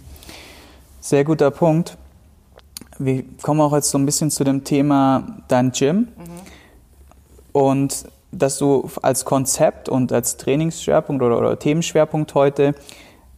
Sehr 1.00 1.24
guter 1.24 1.50
Punkt. 1.50 1.96
Wir 2.98 3.24
kommen 3.42 3.60
auch 3.60 3.72
jetzt 3.72 3.90
so 3.90 3.98
ein 3.98 4.04
bisschen 4.04 4.30
zu 4.30 4.44
dem 4.44 4.64
Thema 4.64 5.38
dein 5.48 5.72
Gym. 5.72 5.96
Mhm. 5.96 6.08
Und 7.52 8.04
dass 8.32 8.58
du 8.58 8.88
als 9.02 9.24
Konzept 9.24 9.88
und 9.88 10.12
als 10.12 10.36
Trainingsschwerpunkt 10.36 11.22
oder, 11.22 11.38
oder 11.38 11.58
Themenschwerpunkt 11.58 12.34
heute, 12.34 12.74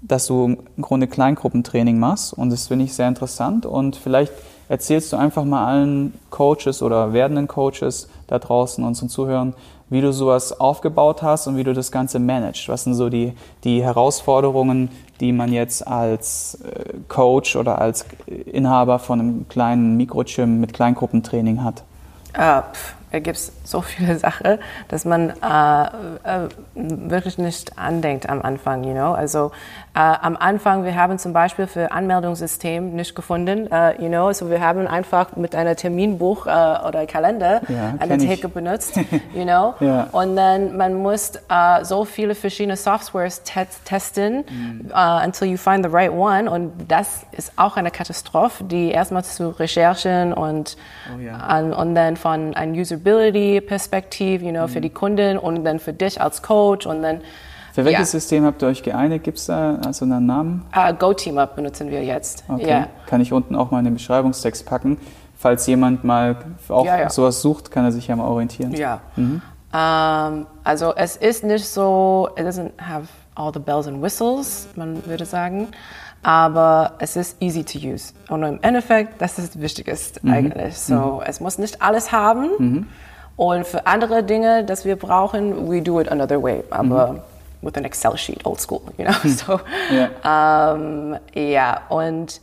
dass 0.02 0.26
du 0.26 0.56
im 0.76 0.82
Grunde 0.82 1.06
Kleingruppentraining 1.06 1.98
machst. 1.98 2.34
Und 2.34 2.50
das 2.50 2.66
finde 2.66 2.84
ich 2.84 2.94
sehr 2.94 3.08
interessant. 3.08 3.64
Und 3.64 3.96
vielleicht 3.96 4.32
erzählst 4.68 5.12
du 5.12 5.16
einfach 5.16 5.44
mal 5.44 5.66
allen 5.66 6.14
Coaches 6.30 6.82
oder 6.82 7.12
werdenden 7.12 7.46
Coaches 7.46 8.08
da 8.26 8.38
draußen, 8.38 8.82
unseren 8.84 9.08
Zuhörern, 9.08 9.54
wie 9.92 10.00
du 10.00 10.12
sowas 10.12 10.58
aufgebaut 10.58 11.22
hast 11.22 11.46
und 11.46 11.56
wie 11.58 11.64
du 11.64 11.74
das 11.74 11.92
Ganze 11.92 12.18
managst. 12.18 12.68
Was 12.68 12.84
sind 12.84 12.94
so 12.94 13.10
die, 13.10 13.34
die 13.62 13.82
Herausforderungen, 13.82 14.88
die 15.20 15.32
man 15.32 15.52
jetzt 15.52 15.86
als 15.86 16.58
äh, 16.64 16.94
Coach 17.08 17.56
oder 17.56 17.78
als 17.78 18.06
Inhaber 18.26 18.98
von 18.98 19.20
einem 19.20 19.48
kleinen 19.48 19.98
Mikrogym 19.98 20.60
mit 20.60 20.72
Kleingruppentraining 20.72 21.62
hat? 21.62 21.84
Uh, 22.34 22.62
da 22.72 22.72
gibt 23.20 23.36
es 23.36 23.52
so 23.64 23.80
viele 23.82 24.18
Sachen, 24.18 24.58
dass 24.88 25.04
man 25.04 25.30
äh, 25.30 25.84
äh, 25.84 26.48
wirklich 26.74 27.38
nicht 27.38 27.78
andenkt 27.78 28.28
am 28.28 28.42
Anfang, 28.42 28.84
you 28.84 28.92
know. 28.92 29.12
Also 29.12 29.52
äh, 29.94 29.98
am 30.00 30.36
Anfang, 30.36 30.84
wir 30.84 30.94
haben 30.96 31.18
zum 31.18 31.32
Beispiel 31.32 31.66
für 31.66 31.92
Anmeldungssystem 31.92 32.94
nicht 32.94 33.14
gefunden, 33.14 33.68
uh, 33.72 34.00
you 34.02 34.08
know. 34.08 34.26
Also 34.26 34.48
wir 34.50 34.60
haben 34.60 34.86
einfach 34.86 35.36
mit 35.36 35.54
einem 35.54 35.76
Terminbuch 35.76 36.46
uh, 36.46 36.86
oder 36.88 37.06
Kalender 37.06 37.60
Ja, 37.68 37.94
eine 37.98 38.16
kenn 38.16 38.20
ich. 38.20 38.28
Theke 38.28 38.48
benutzt, 38.48 38.96
you 39.34 39.44
know. 39.44 39.74
Ja. 39.80 40.08
Und 40.12 40.36
dann 40.36 40.76
man 40.76 40.94
muss 40.94 41.32
uh, 41.50 41.84
so 41.84 42.04
viele 42.04 42.34
verschiedene 42.34 42.76
Softwares 42.76 43.42
te 43.42 43.66
testen, 43.84 44.44
Mhm. 44.48 44.90
uh, 44.92 45.24
until 45.24 45.48
you 45.48 45.56
find 45.56 45.84
the 45.84 45.90
right 45.90 46.10
one. 46.12 46.50
Und 46.50 46.72
das 46.88 47.24
ist 47.32 47.52
auch 47.56 47.76
eine 47.76 47.90
Katastrophe, 47.90 48.64
die 48.64 48.90
erstmal 48.90 49.24
zu 49.24 49.48
Recherchen 49.58 50.32
und 50.32 50.76
Oh 51.16 51.20
ja. 51.20 51.36
an, 51.36 51.72
und 51.72 51.94
dann 51.94 52.16
von 52.16 52.54
einer 52.54 52.72
Usability-Perspektive, 53.02 54.44
you 54.44 54.50
know, 54.52 54.62
Mhm. 54.66 54.68
für 54.68 54.80
die 54.80 54.90
Kunden 54.90 55.38
und 55.38 55.64
dann 55.64 55.78
für 55.78 55.92
dich 55.92 56.20
als 56.20 56.42
Coach 56.42 56.86
und 56.86 57.02
dann 57.02 57.20
Für 57.74 57.86
welches 57.86 58.12
Ja. 58.12 58.20
System 58.20 58.44
habt 58.44 58.60
ihr 58.62 58.68
euch 58.68 58.82
geeinigt? 58.82 59.24
Gibt 59.24 59.38
es 59.38 59.46
da 59.46 59.76
also 59.86 60.04
einen 60.04 60.26
Namen? 60.26 60.62
uh, 60.76 60.92
GoTeamUp 60.92 61.56
benutzen 61.56 61.90
wir 61.90 62.04
jetzt. 62.04 62.44
Okay. 62.46 62.68
Ja. 62.68 62.86
Kann 63.06 63.22
ich 63.22 63.32
unten 63.32 63.56
auch 63.56 63.70
mal 63.70 63.78
in 63.78 63.86
den 63.86 63.94
Beschreibungstext 63.94 64.66
packen. 64.66 64.98
Falls 65.38 65.66
jemand 65.66 66.04
mal 66.04 66.36
auch 66.68 66.84
Ja, 66.84 66.98
ja. 67.00 67.08
sowas 67.10 67.40
sucht, 67.40 67.70
kann 67.70 67.84
er 67.86 67.92
sich 67.92 68.08
ja 68.08 68.14
mal 68.16 68.26
orientieren. 68.28 68.72
Ja. 68.74 69.00
Mhm. 69.16 69.40
Ähm, 69.72 70.46
also 70.64 70.92
es 70.94 71.16
ist 71.16 71.44
nicht 71.44 71.64
so, 71.66 72.28
it 72.36 72.44
doesn't 72.46 72.72
have 72.78 73.08
all 73.34 73.50
the 73.54 73.58
bells 73.58 73.86
and 73.88 74.02
whistles, 74.02 74.68
man 74.76 75.04
würde 75.06 75.24
sagen, 75.24 75.68
aber 76.22 76.92
es 76.98 77.16
ist 77.16 77.36
easy 77.40 77.64
to 77.64 77.78
use. 77.78 78.12
Und 78.28 78.42
im 78.44 78.58
Endeffekt, 78.62 79.20
das 79.20 79.38
ist 79.38 79.54
das 79.54 79.60
Wichtigste 79.62 80.20
Mhm. 80.22 80.32
eigentlich. 80.32 80.78
So, 80.78 81.22
es 81.24 81.40
muss 81.40 81.58
nicht 81.58 81.82
alles 81.82 82.12
haben. 82.12 82.88
Und 83.36 83.66
für 83.66 83.86
andere 83.86 84.22
Dinge, 84.22 84.64
das 84.64 84.84
wir 84.84 84.96
brauchen, 84.96 85.68
we 85.70 85.82
do 85.82 86.00
it 86.00 86.08
another 86.10 86.42
way. 86.42 86.62
Aber 86.70 87.24
with 87.62 87.74
an 87.76 87.84
Excel 87.84 88.16
sheet, 88.16 88.44
old 88.44 88.60
school, 88.60 88.80
you 88.98 89.04
know. 89.04 89.14
So, 89.28 89.60
Ja. 89.90 90.74
ähm, 90.74 91.16
ja, 91.34 91.80
und 91.88 92.40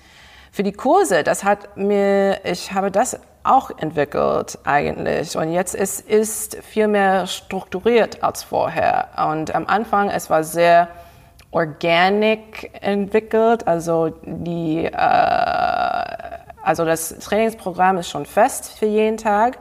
für 0.51 0.63
die 0.63 0.71
Kurse, 0.73 1.23
das 1.23 1.43
hat 1.43 1.77
mir, 1.77 2.39
ich 2.43 2.73
habe 2.73 2.89
das 2.91 3.19
auch 3.43 3.69
entwickelt 3.77 4.57
eigentlich. 4.65 5.37
Und 5.37 5.51
jetzt 5.53 5.73
ist 5.75 6.01
ist 6.01 6.57
viel 6.63 6.87
mehr 6.87 7.27
strukturiert 7.27 8.21
als 8.23 8.43
vorher. 8.43 9.07
Und 9.29 9.55
am 9.55 9.67
Anfang, 9.67 10.09
es 10.09 10.29
war 10.29 10.43
sehr 10.43 10.87
organic 11.51 12.71
entwickelt. 12.81 13.67
Also 13.67 14.13
die, 14.23 14.85
äh, 14.85 14.91
also 16.63 16.85
das 16.85 17.17
Trainingsprogramm 17.19 17.97
ist 17.97 18.09
schon 18.09 18.25
fest 18.25 18.77
für 18.77 18.85
jeden 18.85 19.17
Tag. 19.17 19.57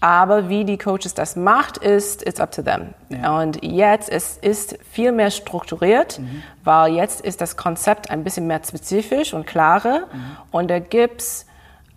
Aber 0.00 0.48
wie 0.48 0.64
die 0.64 0.78
Coaches 0.78 1.14
das 1.14 1.36
macht, 1.36 1.76
ist 1.76 2.26
it's 2.26 2.40
up 2.40 2.50
to 2.50 2.62
them. 2.62 2.92
Und 3.38 3.64
jetzt 3.64 4.08
es 4.08 4.36
ist 4.36 4.76
viel 4.90 5.12
mehr 5.12 5.30
strukturiert, 5.30 6.20
weil 6.64 6.94
jetzt 6.94 7.20
ist 7.20 7.40
das 7.40 7.56
Konzept 7.56 8.10
ein 8.10 8.24
bisschen 8.24 8.48
mehr 8.48 8.60
spezifisch 8.66 9.32
und 9.32 9.46
klarer. 9.46 10.08
Und 10.50 10.72
da 10.72 10.80
gibt's 10.80 11.46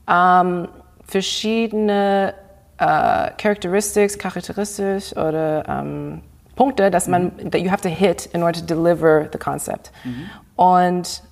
ähm, 0.08 0.68
verschiedene 1.04 2.36
äh, 2.78 3.32
Characteristics, 3.38 4.20
charakteristisch 4.20 5.12
oder 5.14 5.68
ähm, 5.68 6.22
Punkte, 6.56 6.90
dass 6.92 7.08
man 7.08 7.32
that 7.52 7.62
you 7.62 7.70
have 7.70 7.82
to 7.82 7.90
hit 7.90 8.26
in 8.28 8.44
order 8.44 8.60
to 8.60 8.66
deliver 8.66 9.28
the 9.32 9.38
concept. 9.38 9.92
Und 10.56 11.24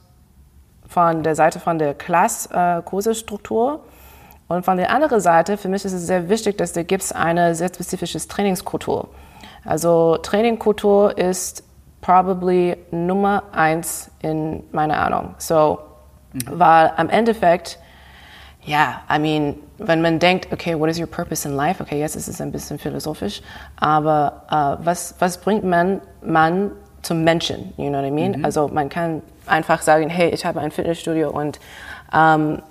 von 0.88 1.24
der 1.24 1.36
Seite 1.36 1.60
von 1.60 1.80
der 1.80 1.94
Class-Kursestruktur. 1.94 3.80
Und 4.48 4.66
von 4.66 4.78
der 4.78 4.92
anderen 4.92 5.20
Seite, 5.22 5.58
für 5.58 5.70
mich 5.70 5.84
ist 5.86 5.94
es 5.94 6.06
sehr 6.06 6.30
wichtig, 6.30 6.58
dass 6.58 6.74
da 6.74 6.84
gibt 6.84 7.04
es 7.04 7.12
eine 7.12 7.56
sehr 7.56 7.70
spezifische 7.70 8.20
Trainingskultur. 8.28 9.10
Also 9.66 10.18
Trainingkultur 10.18 11.18
ist 11.18 11.64
probably 12.02 12.78
Nummer 12.92 13.44
eins 13.54 14.12
in 14.20 14.64
meiner 14.72 15.00
Ahnung. 15.00 15.36
So, 15.38 15.80
weil 16.52 16.92
am 16.98 17.10
Endeffekt, 17.10 17.80
ja, 18.65 19.02
I 19.13 19.19
mean, 19.19 19.56
wenn 19.78 20.02
man 20.02 20.19
denkt, 20.19 20.52
okay, 20.52 20.78
what 20.80 20.89
is 20.89 20.99
your 20.99 21.08
purpose 21.08 21.47
in 21.47 21.56
life? 21.56 21.82
Okay, 21.82 21.99
jetzt 21.99 22.15
ist 22.15 22.28
es 22.28 22.39
ein 22.39 22.52
bisschen 22.52 22.80
philosophisch, 22.80 23.41
aber 23.76 24.43
äh, 24.49 24.86
was, 24.86 25.15
was 25.19 25.38
bringt 25.38 25.63
man, 25.63 26.02
man 26.21 26.71
zum 27.02 27.23
Menschen? 27.23 27.73
You 27.78 27.89
know 27.89 27.99
what 27.99 28.08
I 28.08 28.12
mean? 28.12 28.45
Also 28.45 28.69
man 28.69 28.89
kann 28.89 29.21
einfach 29.45 29.82
sagen, 29.82 30.10
hey, 30.10 30.30
ich 30.30 30.45
habe 30.45 30.62
ein 30.62 30.71
Fitnessstudio 30.71 31.30
und 31.30 31.60
ähm, 32.13 32.62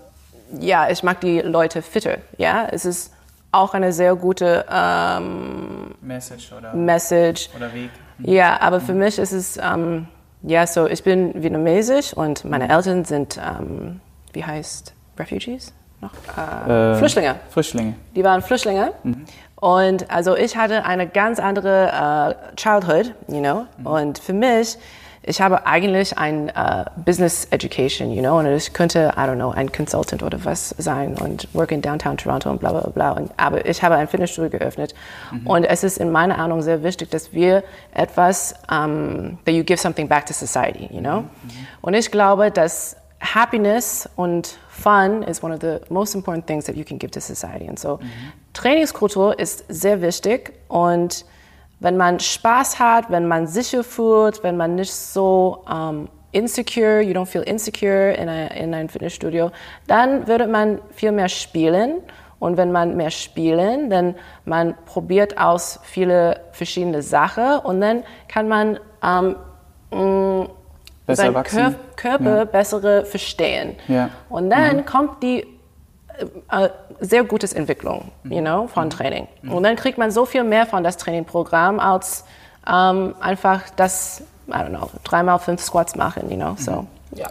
ja, 0.58 0.88
ich 0.90 1.02
mag 1.02 1.20
die 1.20 1.40
Leute 1.40 1.82
fitter. 1.82 2.18
Ja, 2.38 2.66
es 2.70 2.84
ist 2.84 3.12
auch 3.50 3.74
eine 3.74 3.92
sehr 3.92 4.14
gute 4.16 4.64
ähm, 4.70 5.94
Message 6.00 6.52
oder, 6.52 6.72
Message. 6.72 7.50
oder 7.54 7.72
Weg. 7.74 7.90
Ja, 8.18 8.60
aber 8.60 8.80
für 8.80 8.94
mich 8.94 9.18
ist 9.18 9.32
es, 9.32 9.58
ähm, 9.58 10.06
ja, 10.42 10.66
so, 10.66 10.86
ich 10.86 11.02
bin 11.04 11.42
vietnamesisch 11.42 12.14
und 12.14 12.44
meine 12.44 12.68
Eltern 12.68 13.04
sind, 13.04 13.38
wie 14.32 14.44
heißt, 14.44 14.94
Refugees? 15.18 15.72
Noch? 16.02 16.10
Äh, 16.68 16.92
Äh, 16.92 16.94
Flüchtlinge. 16.96 17.36
Frischlinge. 17.50 17.94
Die 18.14 18.24
waren 18.24 18.42
Flüchtlinge. 18.42 18.92
Und 19.56 20.10
also 20.10 20.36
ich 20.36 20.56
hatte 20.56 20.84
eine 20.84 21.06
ganz 21.06 21.38
andere 21.38 22.36
äh, 22.52 22.56
Childhood, 22.56 23.14
you 23.28 23.38
know. 23.40 23.66
Und 23.84 24.18
für 24.18 24.32
mich, 24.32 24.76
ich 25.22 25.40
habe 25.40 25.64
eigentlich 25.64 26.18
ein 26.18 26.48
äh, 26.48 26.84
Business 26.96 27.44
Education, 27.52 28.10
you 28.10 28.20
know. 28.20 28.40
Und 28.40 28.46
ich 28.46 28.72
könnte, 28.72 29.12
I 29.16 29.20
don't 29.20 29.36
know, 29.36 29.50
ein 29.52 29.70
Consultant 29.70 30.24
oder 30.24 30.44
was 30.44 30.70
sein 30.78 31.14
und 31.16 31.46
work 31.54 31.70
in 31.70 31.80
Downtown 31.80 32.16
Toronto 32.16 32.50
und 32.50 32.58
bla 32.58 32.72
bla 32.72 32.90
bla. 32.90 33.12
Und, 33.12 33.30
aber 33.36 33.64
ich 33.64 33.80
habe 33.84 33.94
ein 33.94 34.08
Fitnessstudio 34.08 34.50
geöffnet. 34.50 34.96
Und 35.44 35.62
es 35.64 35.84
ist 35.84 35.98
in 35.98 36.10
meiner 36.10 36.36
Ahnung 36.38 36.62
sehr 36.62 36.82
wichtig, 36.82 37.10
dass 37.10 37.32
wir 37.32 37.62
etwas, 37.94 38.56
um, 38.68 39.38
that 39.44 39.54
you 39.54 39.62
give 39.62 39.78
something 39.78 40.08
back 40.08 40.26
to 40.26 40.32
society, 40.32 40.88
you 40.92 41.00
know. 41.00 41.22
Und 41.80 41.94
ich 41.94 42.10
glaube, 42.10 42.50
dass 42.50 42.96
happiness 43.22 44.08
und 44.16 44.58
fun 44.68 45.22
is 45.22 45.42
one 45.42 45.54
of 45.54 45.60
the 45.60 45.80
most 45.88 46.14
important 46.14 46.46
things 46.46 46.66
that 46.66 46.76
you 46.76 46.84
can 46.84 46.98
give 46.98 47.10
to 47.12 47.20
society. 47.20 47.68
And 47.68 47.78
so 47.78 48.00
Trainingskultur 48.52 49.38
ist 49.38 49.64
sehr 49.68 50.02
wichtig 50.02 50.52
und 50.68 51.24
wenn 51.80 51.96
man 51.96 52.20
Spaß 52.20 52.78
hat, 52.78 53.10
wenn 53.10 53.26
man 53.26 53.46
sicher 53.46 53.82
fühlt, 53.82 54.42
wenn 54.42 54.56
man 54.56 54.76
nicht 54.76 54.92
so 54.92 55.64
um, 55.68 56.08
insecure, 56.32 57.00
you 57.00 57.12
don't 57.12 57.26
feel 57.26 57.42
insecure 57.42 58.12
in, 58.12 58.28
a, 58.28 58.46
in 58.48 58.72
einem 58.74 58.88
Fitnessstudio, 58.88 59.50
dann 59.86 60.26
würde 60.26 60.46
man 60.46 60.80
viel 60.92 61.12
mehr 61.12 61.28
spielen. 61.28 62.00
Und 62.38 62.56
wenn 62.56 62.72
man 62.72 62.96
mehr 62.96 63.10
spielen, 63.10 63.88
dann 63.88 64.16
man 64.44 64.74
probiert 64.84 65.38
aus 65.38 65.78
viele 65.84 66.40
verschiedene 66.50 67.00
Sachen 67.00 67.58
und 67.60 67.80
dann 67.80 68.02
kann 68.26 68.48
man 68.48 68.80
um, 69.00 69.36
mm, 69.92 70.48
Besser 71.06 71.32
seinen. 71.32 71.44
Kör 71.44 71.74
Körper 71.96 72.38
Ja. 72.38 72.44
bessere 72.44 73.04
verstehen. 73.04 73.76
Ja. 73.88 74.10
Und 74.28 74.50
dann 74.50 74.84
kommt 74.84 75.22
die 75.22 75.46
äh, 76.50 76.64
äh, 76.64 76.70
sehr 77.00 77.24
gutes 77.24 77.52
Entwicklung, 77.52 78.10
you 78.24 78.40
know, 78.40 78.66
von 78.68 78.90
Training. 78.90 79.26
Und 79.48 79.62
dann 79.64 79.76
kriegt 79.76 79.98
man 79.98 80.10
so 80.10 80.24
viel 80.26 80.44
mehr 80.44 80.66
von 80.66 80.84
das 80.84 80.96
Trainingprogramm 80.96 81.80
als 81.80 82.24
ähm, 82.70 83.14
einfach 83.20 83.62
das, 83.76 84.22
I 84.48 84.52
don't 84.52 84.68
know, 84.68 84.88
dreimal 85.02 85.38
fünf 85.40 85.60
Squats 85.62 85.96
machen, 85.96 86.30
you 86.30 86.36
know, 86.36 86.54
so. 86.56 86.86
Ja. 87.14 87.26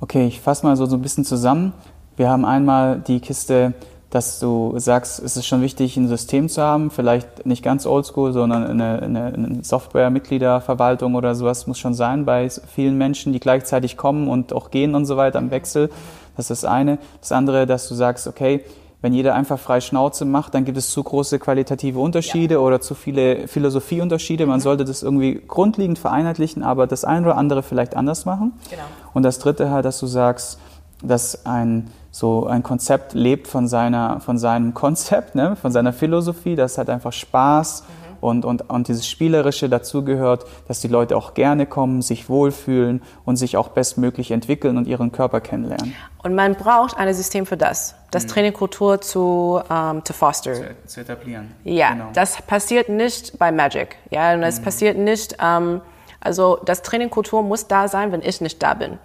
Okay, 0.00 0.26
ich 0.26 0.40
fasse 0.40 0.64
mal 0.64 0.74
so, 0.76 0.86
so 0.86 0.96
ein 0.96 1.02
bisschen 1.02 1.24
zusammen. 1.26 1.74
Wir 2.16 2.30
haben 2.30 2.44
einmal 2.46 2.98
die 3.00 3.20
Kiste, 3.20 3.74
dass 4.10 4.40
du 4.40 4.74
sagst, 4.76 5.20
es 5.20 5.36
ist 5.36 5.46
schon 5.46 5.62
wichtig, 5.62 5.96
ein 5.96 6.08
System 6.08 6.48
zu 6.48 6.60
haben, 6.60 6.90
vielleicht 6.90 7.46
nicht 7.46 7.62
ganz 7.62 7.86
oldschool, 7.86 8.32
sondern 8.32 8.64
eine, 8.64 9.00
eine, 9.02 9.24
eine 9.26 9.64
Software-Mitgliederverwaltung 9.64 11.14
oder 11.14 11.36
sowas 11.36 11.68
muss 11.68 11.78
schon 11.78 11.94
sein 11.94 12.24
bei 12.24 12.50
vielen 12.50 12.98
Menschen, 12.98 13.32
die 13.32 13.38
gleichzeitig 13.38 13.96
kommen 13.96 14.28
und 14.28 14.52
auch 14.52 14.72
gehen 14.72 14.96
und 14.96 15.06
so 15.06 15.16
weiter 15.16 15.38
im 15.38 15.52
Wechsel. 15.52 15.90
Das 16.36 16.50
ist 16.50 16.64
das 16.64 16.70
eine. 16.70 16.98
Das 17.20 17.30
andere, 17.30 17.66
dass 17.66 17.88
du 17.88 17.94
sagst, 17.94 18.26
okay, 18.26 18.64
wenn 19.00 19.14
jeder 19.14 19.34
einfach 19.34 19.58
frei 19.58 19.80
Schnauze 19.80 20.24
macht, 20.24 20.54
dann 20.54 20.64
gibt 20.64 20.76
es 20.76 20.90
zu 20.90 21.02
große 21.02 21.38
qualitative 21.38 21.98
Unterschiede 21.98 22.60
oder 22.60 22.80
zu 22.80 22.94
viele 22.94 23.48
Philosophieunterschiede. 23.48 24.44
Man 24.44 24.60
sollte 24.60 24.84
das 24.84 25.02
irgendwie 25.02 25.40
grundlegend 25.46 25.98
vereinheitlichen, 25.98 26.62
aber 26.62 26.86
das 26.86 27.04
eine 27.04 27.26
oder 27.26 27.36
andere 27.36 27.62
vielleicht 27.62 27.96
anders 27.96 28.24
machen. 28.24 28.52
Genau. 28.68 28.82
Und 29.14 29.22
das 29.22 29.38
dritte 29.38 29.70
halt, 29.70 29.84
dass 29.84 30.00
du 30.00 30.06
sagst, 30.06 30.58
dass 31.02 31.46
ein 31.46 31.90
so 32.10 32.46
ein 32.46 32.62
Konzept 32.62 33.14
lebt 33.14 33.46
von 33.46 33.68
seiner 33.68 34.20
von 34.20 34.38
seinem 34.38 34.74
Konzept, 34.74 35.34
ne, 35.34 35.56
von 35.56 35.72
seiner 35.72 35.92
Philosophie, 35.92 36.56
das 36.56 36.78
hat 36.78 36.90
einfach 36.90 37.12
Spaß 37.12 37.84
und, 38.20 38.44
und, 38.44 38.68
und 38.68 38.88
dieses 38.88 39.08
Spielerische 39.08 39.68
dazugehört, 39.68 40.44
dass 40.68 40.80
die 40.80 40.88
Leute 40.88 41.16
auch 41.16 41.34
gerne 41.34 41.66
kommen, 41.66 42.02
sich 42.02 42.28
wohlfühlen 42.28 43.02
und 43.24 43.36
sich 43.36 43.56
auch 43.56 43.68
bestmöglich 43.68 44.30
entwickeln 44.30 44.76
und 44.76 44.86
ihren 44.86 45.12
Körper 45.12 45.40
kennenlernen. 45.40 45.94
Und 46.22 46.34
man 46.34 46.54
braucht 46.54 46.96
ein 46.96 47.12
System 47.14 47.46
für 47.46 47.56
das, 47.56 47.94
das 48.10 48.26
Trainingkultur 48.26 49.00
zu, 49.00 49.60
ähm, 49.70 50.04
zu 50.04 50.12
foster. 50.12 50.52
zu 50.86 51.00
etablieren. 51.00 51.54
Ja, 51.64 52.10
das 52.12 52.42
passiert 52.42 52.88
nicht 52.88 53.38
bei 53.38 53.50
Magic. 53.50 53.96
Ja, 54.10 54.34
und 54.34 54.42
es 54.42 54.60
passiert 54.60 54.98
nicht, 54.98 55.36
ähm, 55.42 55.80
also 56.20 56.58
das 56.66 56.82
Trainingkultur 56.82 57.42
muss 57.42 57.66
da 57.66 57.88
sein, 57.88 58.12
wenn 58.12 58.20
ich 58.20 58.40
nicht 58.42 58.62
da 58.62 58.74
bin. 58.74 58.98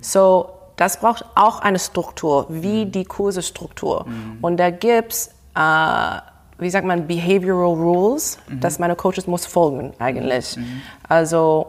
So, 0.00 0.48
das 0.76 0.98
braucht 1.00 1.24
auch 1.34 1.60
eine 1.60 1.78
Struktur, 1.78 2.46
wie 2.48 2.86
die 2.86 3.04
Kursestruktur. 3.04 4.06
Und 4.40 4.56
da 4.58 4.70
gibt's 4.70 5.30
äh, 5.54 6.20
wie 6.58 6.70
sagt 6.70 6.86
man, 6.86 7.08
behavioral 7.08 7.74
rules, 7.74 8.38
dass 8.60 8.78
meine 8.78 8.94
Coaches 8.94 9.26
muss 9.26 9.46
folgen 9.46 9.92
eigentlich. 9.98 10.56
Also 11.08 11.66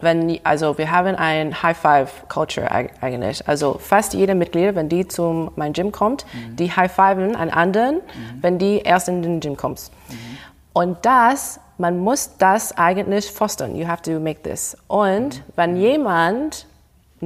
wenn, 0.00 0.38
also 0.44 0.76
wir 0.78 0.90
haben 0.90 1.16
ein 1.16 1.62
High 1.62 1.76
Five 1.76 2.28
Culture 2.28 2.70
eig- 2.70 2.90
eigentlich. 3.00 3.46
Also 3.48 3.78
fast 3.80 4.12
jede 4.14 4.34
Mitglied, 4.34 4.74
wenn 4.74 4.88
die 4.88 5.08
zum 5.08 5.50
mein 5.56 5.72
Gym 5.72 5.90
kommt, 5.92 6.24
die 6.58 6.70
High 6.70 6.92
Fiven 6.92 7.34
an 7.36 7.50
anderen, 7.50 8.00
wenn 8.40 8.58
die 8.58 8.78
erst 8.78 9.08
in 9.08 9.22
den 9.22 9.40
Gym 9.40 9.56
kommt. 9.56 9.90
Und 10.72 10.98
das, 11.02 11.58
man 11.78 11.98
muss 11.98 12.36
das 12.38 12.76
eigentlich 12.76 13.30
fostern. 13.30 13.74
You 13.74 13.88
have 13.88 14.02
to 14.02 14.20
make 14.20 14.42
this. 14.42 14.76
Und 14.88 15.42
wenn 15.56 15.76
jemand 15.76 16.66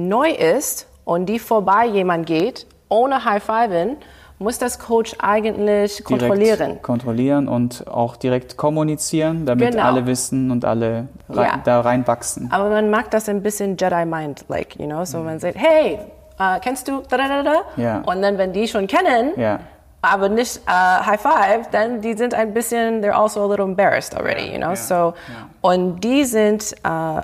neu 0.07 0.29
ist 0.31 0.87
und 1.05 1.25
die 1.27 1.39
vorbei 1.39 1.85
jemand 1.85 2.25
geht, 2.25 2.65
ohne 2.89 3.23
High 3.25 3.43
Fiven, 3.43 3.97
muss 4.41 4.57
das 4.57 4.79
Coach 4.79 5.15
eigentlich 5.19 6.01
kontrollieren. 6.05 6.57
Direkt 6.59 6.83
kontrollieren 6.83 7.47
und 7.49 7.85
auch 7.89 8.15
direkt 8.15 8.55
kommunizieren, 8.55 9.45
damit 9.45 9.71
Genau. 9.71 9.83
alle 9.83 10.05
wissen 10.05 10.49
und 10.49 10.63
alle 10.63 11.09
rei 11.29 11.43
Ja. 11.47 11.59
da 11.63 11.81
reinwachsen. 11.81 12.49
Aber 12.51 12.69
man 12.69 12.89
mag 12.89 13.11
das 13.11 13.27
ein 13.27 13.41
bisschen 13.43 13.75
Jedi 13.77 14.05
Mind, 14.05 14.45
like, 14.47 14.79
you 14.79 14.85
know, 14.85 15.03
so 15.03 15.19
man 15.19 15.39
sagt, 15.39 15.57
hey, 15.57 15.99
äh, 16.39 16.59
kennst 16.61 16.87
du 16.87 17.01
da 17.09 17.17
da 17.17 17.27
da 17.27 17.43
da? 17.43 17.55
Ja. 17.75 17.97
Und 18.05 18.21
dann, 18.21 18.37
wenn 18.37 18.53
die 18.53 18.65
schon 18.69 18.87
kennen, 18.87 19.33
Ja. 19.35 19.59
aber 20.01 20.29
nicht 20.29 20.61
äh, 20.65 20.71
High 20.71 21.19
Five, 21.19 21.69
dann 21.71 21.99
die 21.99 22.13
sind 22.13 22.33
ein 22.33 22.53
bisschen, 22.53 23.03
they're 23.03 23.11
also 23.11 23.43
a 23.43 23.47
little 23.49 23.65
embarrassed 23.65 24.15
already, 24.15 24.53
you 24.53 24.57
know. 24.57 24.73
So 24.73 25.13
und 25.59 25.99
die 26.01 26.23
sind 26.23 26.71
äh, 26.85 27.21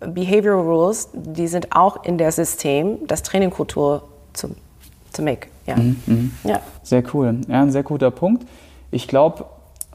Behavioral 0.00 0.62
Rules, 0.62 1.08
die 1.14 1.46
sind 1.46 1.74
auch 1.74 2.04
in 2.04 2.18
der 2.18 2.32
System, 2.32 2.98
das 3.06 3.22
Trainingkultur 3.22 4.02
zu 4.32 4.54
to 5.16 5.22
make. 5.22 5.48
Ja. 5.66 5.76
ja. 6.44 6.60
Sehr 6.82 7.02
cool. 7.12 7.40
Ja, 7.48 7.62
ein 7.62 7.70
sehr 7.70 7.82
guter 7.82 8.10
Punkt. 8.10 8.46
Ich 8.90 9.08
glaube, 9.08 9.46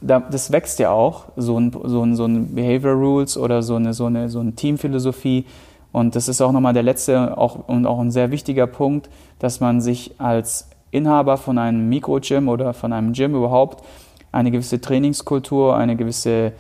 da, 0.01 0.19
das 0.19 0.51
wächst 0.51 0.79
ja 0.79 0.91
auch, 0.91 1.25
so 1.37 1.59
ein, 1.59 1.71
so 1.85 2.03
ein, 2.03 2.15
so 2.15 2.25
ein 2.25 2.55
Behavior 2.55 2.93
Rules 2.93 3.37
oder 3.37 3.61
so 3.61 3.75
eine, 3.75 3.93
so 3.93 4.05
eine, 4.05 4.29
so 4.29 4.39
eine 4.39 4.53
Teamphilosophie. 4.53 5.45
Und 5.91 6.15
das 6.15 6.27
ist 6.27 6.41
auch 6.41 6.51
nochmal 6.51 6.73
der 6.73 6.83
letzte 6.83 7.37
auch, 7.37 7.67
und 7.67 7.85
auch 7.85 7.99
ein 7.99 8.11
sehr 8.11 8.31
wichtiger 8.31 8.67
Punkt, 8.67 9.09
dass 9.39 9.59
man 9.59 9.81
sich 9.81 10.19
als 10.19 10.69
Inhaber 10.89 11.37
von 11.37 11.57
einem 11.57 11.87
Mikrogym 11.87 12.49
oder 12.49 12.73
von 12.73 12.91
einem 12.91 13.13
Gym 13.13 13.35
überhaupt 13.35 13.83
eine 14.31 14.51
gewisse 14.51 14.81
Trainingskultur, 14.81 15.75
eine 15.75 15.95
gewisse 15.95 16.53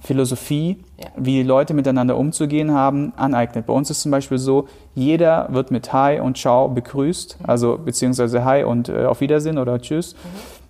Philosophie, 0.00 0.78
Ja. 0.98 1.06
wie 1.16 1.42
Leute 1.42 1.74
miteinander 1.74 2.16
umzugehen 2.16 2.72
haben, 2.72 3.12
aneignet. 3.16 3.66
Bei 3.66 3.72
uns 3.72 3.90
ist 3.90 4.00
zum 4.00 4.10
Beispiel 4.10 4.38
so, 4.38 4.66
jeder 4.94 5.48
wird 5.50 5.70
mit 5.70 5.92
Hi 5.92 6.20
und 6.20 6.36
Ciao 6.38 6.68
begrüßt, 6.68 7.38
also 7.46 7.78
beziehungsweise 7.84 8.44
Hi 8.44 8.64
und 8.64 8.88
äh, 8.88 9.04
auf 9.04 9.20
Wiedersehen 9.20 9.58
oder 9.58 9.80
Tschüss, 9.80 10.14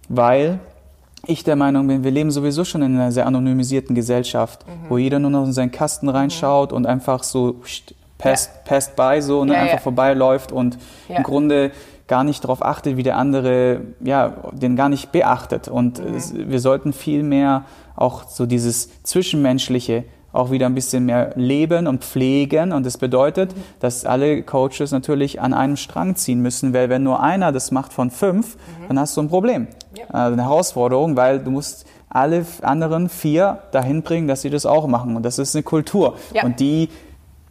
weil 0.08 0.58
ich 1.26 1.44
der 1.44 1.54
Meinung 1.56 1.86
bin, 1.86 2.02
wir 2.02 2.10
leben 2.10 2.30
sowieso 2.30 2.64
schon 2.64 2.82
in 2.82 2.94
einer 2.94 3.12
sehr 3.12 3.26
anonymisierten 3.26 3.94
Gesellschaft, 3.94 4.64
wo 4.88 4.96
jeder 4.98 5.18
nur 5.18 5.30
noch 5.30 5.44
in 5.44 5.52
seinen 5.52 5.70
Kasten 5.70 6.08
reinschaut 6.08 6.72
und 6.72 6.86
einfach 6.86 7.22
so 7.22 7.52
pst, 7.62 7.94
passed, 8.18 8.64
passed 8.64 8.96
by 8.96 9.20
so 9.20 9.40
und 9.40 9.48
Ja, 9.48 9.54
einfach 9.56 9.74
ja. 9.74 9.78
vorbeiläuft 9.80 10.50
und 10.50 10.78
Ja. 11.08 11.18
im 11.18 11.22
Grunde 11.22 11.72
gar 12.10 12.24
nicht 12.24 12.44
darauf 12.44 12.62
achtet, 12.62 12.98
wie 12.98 13.02
der 13.02 13.16
andere, 13.16 13.80
ja, 14.04 14.34
den 14.52 14.76
gar 14.76 14.90
nicht 14.90 15.12
beachtet. 15.12 15.68
Und 15.68 15.98
Mhm. 15.98 16.14
es, 16.14 16.34
wir 16.34 16.60
sollten 16.60 16.92
viel 16.92 17.22
mehr 17.22 17.64
auch 17.96 18.24
so 18.28 18.44
dieses 18.44 19.02
Zwischenmenschliche 19.04 20.04
auch 20.32 20.50
wieder 20.52 20.66
ein 20.66 20.74
bisschen 20.74 21.06
mehr 21.06 21.32
leben 21.34 21.86
und 21.88 22.04
pflegen. 22.04 22.72
Und 22.72 22.84
das 22.86 22.98
bedeutet, 22.98 23.56
Mhm. 23.56 23.60
dass 23.80 24.04
alle 24.04 24.42
Coaches 24.42 24.92
natürlich 24.92 25.40
an 25.40 25.52
einem 25.54 25.76
Strang 25.76 26.14
ziehen 26.16 26.40
müssen, 26.40 26.72
weil 26.74 26.88
wenn 26.88 27.02
nur 27.02 27.20
einer 27.20 27.50
das 27.52 27.70
macht 27.72 27.92
von 27.92 28.10
fünf, 28.10 28.56
Mhm. 28.56 28.88
dann 28.88 28.98
hast 29.00 29.16
du 29.16 29.22
ein 29.22 29.28
Problem. 29.28 29.66
Also 30.10 30.32
eine 30.34 30.42
Herausforderung, 30.44 31.16
weil 31.16 31.40
du 31.40 31.50
musst 31.50 31.84
alle 32.08 32.44
anderen 32.62 33.08
vier 33.08 33.58
dahin 33.72 34.02
bringen, 34.02 34.26
dass 34.28 34.42
sie 34.42 34.50
das 34.50 34.66
auch 34.66 34.86
machen. 34.88 35.16
Und 35.16 35.24
das 35.24 35.38
ist 35.38 35.54
eine 35.56 35.62
Kultur. 35.62 36.14
Ja. 36.34 36.44
Und 36.44 36.58
die 36.60 36.88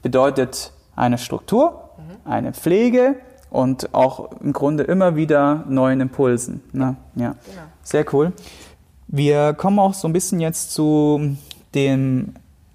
bedeutet 0.01 0.71
eine 0.95 1.17
Struktur, 1.17 1.81
eine 2.25 2.53
Pflege 2.53 3.15
und 3.49 3.93
auch 3.93 4.31
im 4.41 4.53
Grunde 4.53 4.83
immer 4.83 5.15
wieder 5.15 5.63
neuen 5.67 6.01
Impulsen. 6.01 6.61
Ne? 6.71 6.95
Ja. 7.15 7.35
Sehr 7.83 8.05
cool. 8.13 8.33
Wir 9.07 9.53
kommen 9.53 9.79
auch 9.79 9.93
so 9.93 10.07
ein 10.07 10.13
bisschen 10.13 10.39
jetzt 10.39 10.71
zu 10.71 11.35
dem 11.73 12.33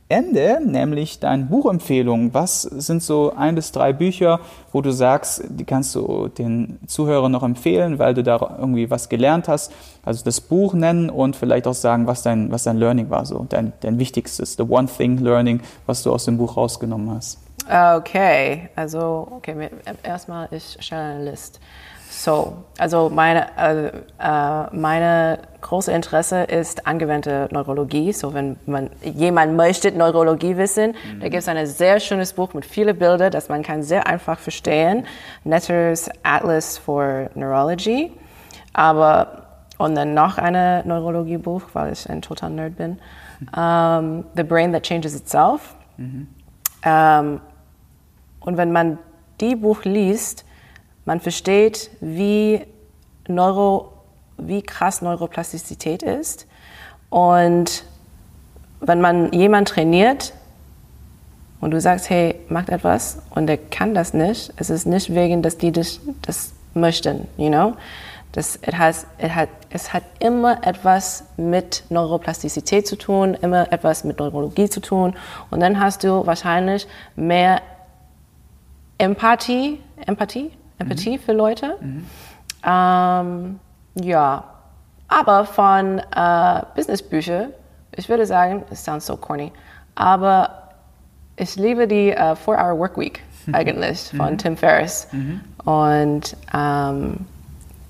Ende, 0.09 0.61
nämlich 0.65 1.19
deine 1.19 1.45
Buchempfehlungen. 1.45 2.35
Was 2.35 2.63
sind 2.63 3.03
so 3.03 3.33
ein 3.37 3.55
bis 3.55 3.73
drei 3.73 3.93
Bücher, 3.93 4.41
wo 4.71 4.83
du 4.83 4.93
sagst, 4.93 5.45
die 5.49 5.65
kannst 5.65 5.95
du 5.95 6.29
den 6.29 6.79
Zuhörern 6.87 7.33
noch 7.33 7.43
empfehlen, 7.43 7.99
weil 7.99 8.13
du 8.13 8.23
da 8.23 8.57
irgendwie 8.59 8.91
was 8.91 9.09
gelernt 9.09 9.49
hast? 9.49 9.73
Also 10.05 10.23
das 10.25 10.41
Buch 10.41 10.75
nennen 10.75 11.09
und 11.09 11.37
vielleicht 11.37 11.67
auch 11.67 11.75
sagen, 11.75 12.07
was 12.07 12.23
dein, 12.23 12.53
was 12.53 12.65
dein 12.65 12.77
Learning 12.77 13.09
war, 13.09 13.25
so 13.25 13.47
dein, 13.49 13.73
dein 13.81 13.99
wichtigstes, 13.99 14.57
the 14.57 14.65
one 14.65 14.89
thing 14.89 15.19
learning, 15.19 15.61
was 15.87 16.03
du 16.03 16.13
aus 16.13 16.27
dem 16.27 16.37
Buch 16.37 16.57
rausgenommen 16.57 17.11
hast. 17.11 17.39
Okay, 17.67 18.69
also 18.77 19.29
okay, 19.31 19.71
erstmal 20.03 20.49
ich 20.51 20.77
stelle 20.81 21.03
eine 21.03 21.31
Liste. 21.31 21.61
So, 22.11 22.65
also 22.79 23.11
meine, 23.11 23.47
äh, 23.59 23.87
äh, 24.21 24.77
meine 24.77 25.41
große 25.63 25.91
Interesse 25.91 26.45
ist 26.45 26.87
angewandte 26.87 27.49
Neurologie. 27.51 28.13
So, 28.13 28.33
wenn 28.33 28.57
man 28.67 28.91
jemand 29.03 29.57
möchte 29.57 29.91
Neurologie 29.91 30.57
wissen, 30.57 30.95
da 31.21 31.29
gibt 31.29 31.43
es 31.43 31.49
ein 31.49 31.67
sehr 31.67 31.99
schönes 31.99 32.33
Buch 32.33 32.55
mit 32.55 32.65
vielen 32.65 32.97
Bildern, 32.97 33.33
das 33.33 33.49
man 33.49 33.63
kann 33.63 33.83
sehr 33.83 34.07
einfach 34.07 34.39
verstehen. 34.39 35.07
Netter's 35.43 36.09
Atlas 36.23 36.79
for 36.79 37.31
Neurology. 37.35 38.13
Aber 38.73 39.45
und 39.79 39.97
dann 39.97 40.15
noch 40.15 40.39
eine 40.39 40.83
Neurologiebuch, 40.87 41.63
weil 41.73 41.93
ich 41.93 42.09
ein 42.09 42.23
total 42.23 42.51
Nerd 42.51 42.77
bin. 42.77 42.99
Um, 43.57 44.25
The 44.37 44.45
Brain 44.45 44.73
That 44.73 44.85
Changes 44.85 45.17
Itself. 45.17 45.75
Ähm, 46.85 47.41
und 48.45 48.57
wenn 48.57 48.73
man 48.73 48.99
die 49.41 49.57
Buch 49.57 49.85
liest, 49.85 50.45
man 51.05 51.21
versteht, 51.21 51.91
wie, 52.01 52.63
Neuro, 53.29 53.93
wie 54.37 54.63
krass 54.63 55.03
Neuroplastizität 55.03 56.03
ist. 56.03 56.47
Und 57.11 57.85
wenn 58.81 59.01
man 59.01 59.33
jemand 59.33 59.69
trainiert 59.69 60.35
und 61.61 61.71
du 61.71 61.81
sagst, 61.81 62.11
hey, 62.11 62.35
mach 62.49 62.69
etwas 62.69 63.23
und 63.31 63.47
der 63.47 63.59
kann 63.59 63.95
das 63.95 64.15
nicht, 64.15 64.53
es 64.57 64.71
ist 64.71 64.87
nicht 64.87 65.15
wegen, 65.15 65.43
dass 65.43 65.59
die 65.59 65.73
das, 65.73 66.01
das 66.23 66.53
möchten, 66.75 67.27
you 67.37 67.49
know? 67.49 67.75
Das, 68.33 68.57
it 68.57 68.77
has, 68.77 69.07
it 69.23 69.33
hat, 69.33 69.49
es 69.71 69.93
hat 69.93 70.03
immer 70.19 70.67
etwas 70.67 71.23
mit 71.37 71.85
Neuroplastizität 71.89 72.85
zu 72.85 72.97
tun, 72.97 73.35
immer 73.35 73.73
etwas 73.73 74.03
mit 74.03 74.19
Neurologie 74.19 74.69
zu 74.69 74.81
tun. 74.81 75.15
Und 75.53 75.61
dann 75.61 75.79
hast 75.79 76.03
du 76.03 76.27
wahrscheinlich 76.27 76.89
mehr 77.15 77.63
Empathie, 78.99 79.81
Empathie, 80.07 80.51
Empathie 80.79 81.19
für 81.19 81.33
Leute. 81.33 81.79
Ähm, 82.67 83.61
ja, 83.95 84.45
aber 85.09 85.45
von 85.45 85.99
äh, 85.99 86.63
Businessbüchern, 86.75 87.51
ich 87.97 88.09
würde 88.09 88.27
sagen, 88.27 88.65
it 88.71 88.77
sounds 88.77 89.07
so 89.07 89.17
corny, 89.17 89.53
aber 89.95 90.69
ich 91.37 91.57
liebe 91.57 91.87
die 91.87 92.11
äh, 92.11 92.35
Four 92.37 92.57
Hour 92.57 92.79
Work 92.79 92.99
Week 92.99 93.23
eigentlich 93.53 94.11
von 94.17 94.39
Tim 94.39 94.57
Ferriss. 94.57 95.09
Und 95.65 96.37
ähm, 96.55 97.27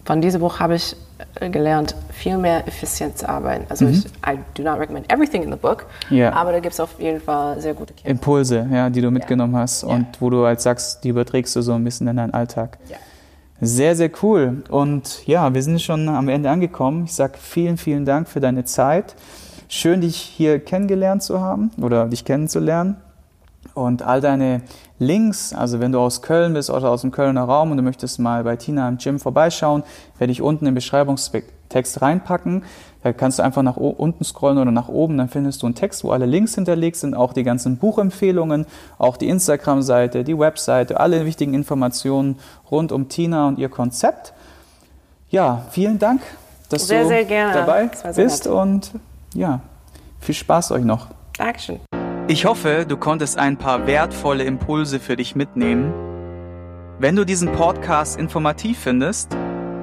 von 0.05 0.21
diesem 0.21 0.40
Buch 0.40 0.59
habe 0.61 0.75
ich 0.75 0.97
gelernt, 1.40 1.94
viel 2.11 2.37
mehr 2.38 2.66
effizient 2.66 3.18
zu 3.18 3.29
arbeiten. 3.29 3.66
Also 3.68 3.87
ich, 3.87 4.05
I 4.27 4.38
do 4.55 4.62
not 4.62 4.79
recommend 4.79 5.12
everything 5.12 5.42
in 5.42 5.50
the 5.50 5.57
book, 5.59 5.87
Ja. 6.11 6.33
aber 6.33 6.53
da 6.53 6.61
gibt 6.61 6.74
es 6.74 6.81
auf 6.81 6.98
jeden 7.00 7.20
Fall 7.20 7.61
sehr 7.61 7.74
gute 7.74 7.92
Käse. 7.94 8.09
Impulse, 8.09 8.66
ja, 8.72 8.90
die 8.90 9.00
du 9.00 9.11
mitgenommen 9.11 9.57
hast 9.57 9.83
Ja. 9.83 9.88
und 9.88 10.07
wo 10.20 10.31
du 10.31 10.44
halt 10.44 10.61
sagst, 10.61 11.05
die 11.05 11.09
überträgst 11.11 11.55
du 11.57 11.62
so 11.62 11.72
ein 11.72 11.85
bisschen 11.85 12.09
in 12.09 12.16
deinen 12.16 12.35
Alltag. 12.35 12.79
Sehr, 13.61 13.94
sehr 13.96 14.11
cool. 14.22 14.64
Und 14.68 15.27
ja, 15.27 15.55
wir 15.55 15.62
sind 15.62 15.81
schon 15.81 16.09
am 16.09 16.29
Ende 16.29 16.50
angekommen. 16.50 17.05
Ich 17.05 17.14
sage 17.14 17.35
vielen, 17.40 17.77
vielen 17.77 18.05
Dank 18.05 18.29
für 18.29 18.40
deine 18.40 18.64
Zeit. 18.64 19.14
Schön, 19.68 20.00
dich 20.03 20.16
hier 20.16 20.59
kennengelernt 20.59 21.22
zu 21.22 21.40
haben 21.40 21.70
oder 21.81 22.07
dich 22.07 22.24
kennenzulernen. 22.24 22.96
Und 23.75 24.03
all 24.03 24.21
deine 24.21 24.63
Links, 25.01 25.53
also 25.53 25.81
wenn 25.81 25.91
du 25.91 25.99
aus 25.99 26.23
Köln 26.23 26.55
bist 26.55 26.71
oder 26.71 26.91
aus 26.91 27.01
dem 27.01 27.11
Kölner 27.11 27.43
Raum 27.43 27.73
und 27.73 27.77
du 27.77 27.83
möchtest 27.83 28.21
mal 28.21 28.45
bei 28.45 28.55
Tina 28.57 28.89
im 28.89 28.99
Gym 28.99 29.19
vorbeischauen, 29.19 29.83
werde 30.19 30.33
ich 30.33 30.41
unten 30.41 30.67
im 30.67 30.75
Beschreibungstext 30.75 32.01
reinpacken. 32.01 32.63
Da 33.03 33.13
kannst 33.13 33.39
du 33.39 33.43
einfach 33.43 33.63
nach 33.63 33.77
unten 33.77 34.25
scrollen 34.25 34.59
oder 34.59 34.71
nach 34.71 34.89
oben, 34.89 35.19
dann 35.19 35.29
findest 35.29 35.61
du 35.63 35.67
einen 35.67 35.75
Text, 35.75 36.05
wo 36.05 36.13
alle 36.13 36.25
Links 36.25 36.55
hinterlegt 36.55 36.97
sind, 36.97 37.15
auch 37.15 37.33
die 37.33 37.43
ganzen 37.43 37.77
Buchempfehlungen, 37.77 38.65
auch 38.97 39.17
die 39.17 39.29
Instagram-Seite, 39.29 40.25
die 40.25 40.39
Webseite, 40.39 41.01
alle 41.01 41.27
wichtigen 41.27 41.53
Informationen 41.53 42.39
rund 42.71 42.93
um 42.93 43.09
Tina 43.09 43.49
und 43.49 43.59
ihr 43.59 43.69
Konzept. 43.69 44.33
Ja, 45.29 45.67
vielen 45.71 45.99
Dank, 45.99 46.23
dass 46.71 46.87
Sehr, 46.87 47.03
du 47.03 47.09
sehr 47.09 47.25
gerne. 47.25 47.53
dabei 47.53 47.91
sehr 47.93 48.13
bist 48.25 48.45
nett. 48.47 48.55
und 48.55 48.93
ja, 49.35 49.61
viel 50.21 50.35
Spaß 50.35 50.71
euch 50.71 50.85
noch. 50.85 51.09
Action. 51.39 51.81
Ich 52.27 52.47
hoffe, 52.47 52.87
du 52.89 52.97
konntest 52.97 53.39
ein 53.39 53.59
paar 53.59 53.87
wertvolle 53.87 54.45
Impulse 54.45 54.99
für 54.99 55.15
dich 55.15 55.37
mitnehmen. 55.37 55.93
Wenn 56.99 57.17
du 57.17 57.27
diesen 57.27 57.53
Podcast 57.53 58.19
informativ 58.19 58.79
findest, 58.79 59.37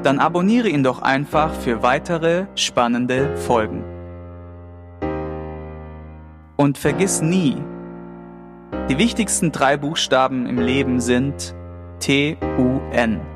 Dann 0.03 0.17
abonniere 0.17 0.67
ihn 0.67 0.83
doch 0.83 1.01
einfach 1.01 1.53
für 1.53 1.83
weitere 1.83 2.45
spannende 2.55 3.37
Folgen. 3.37 3.83
Und 6.57 6.77
vergiss 6.77 7.21
nie, 7.21 7.57
die 8.89 8.97
wichtigsten 8.97 9.51
drei 9.51 9.77
Buchstaben 9.77 10.47
im 10.47 10.57
Leben 10.57 10.99
sind 10.99 11.55
T-U-N. 11.99 13.30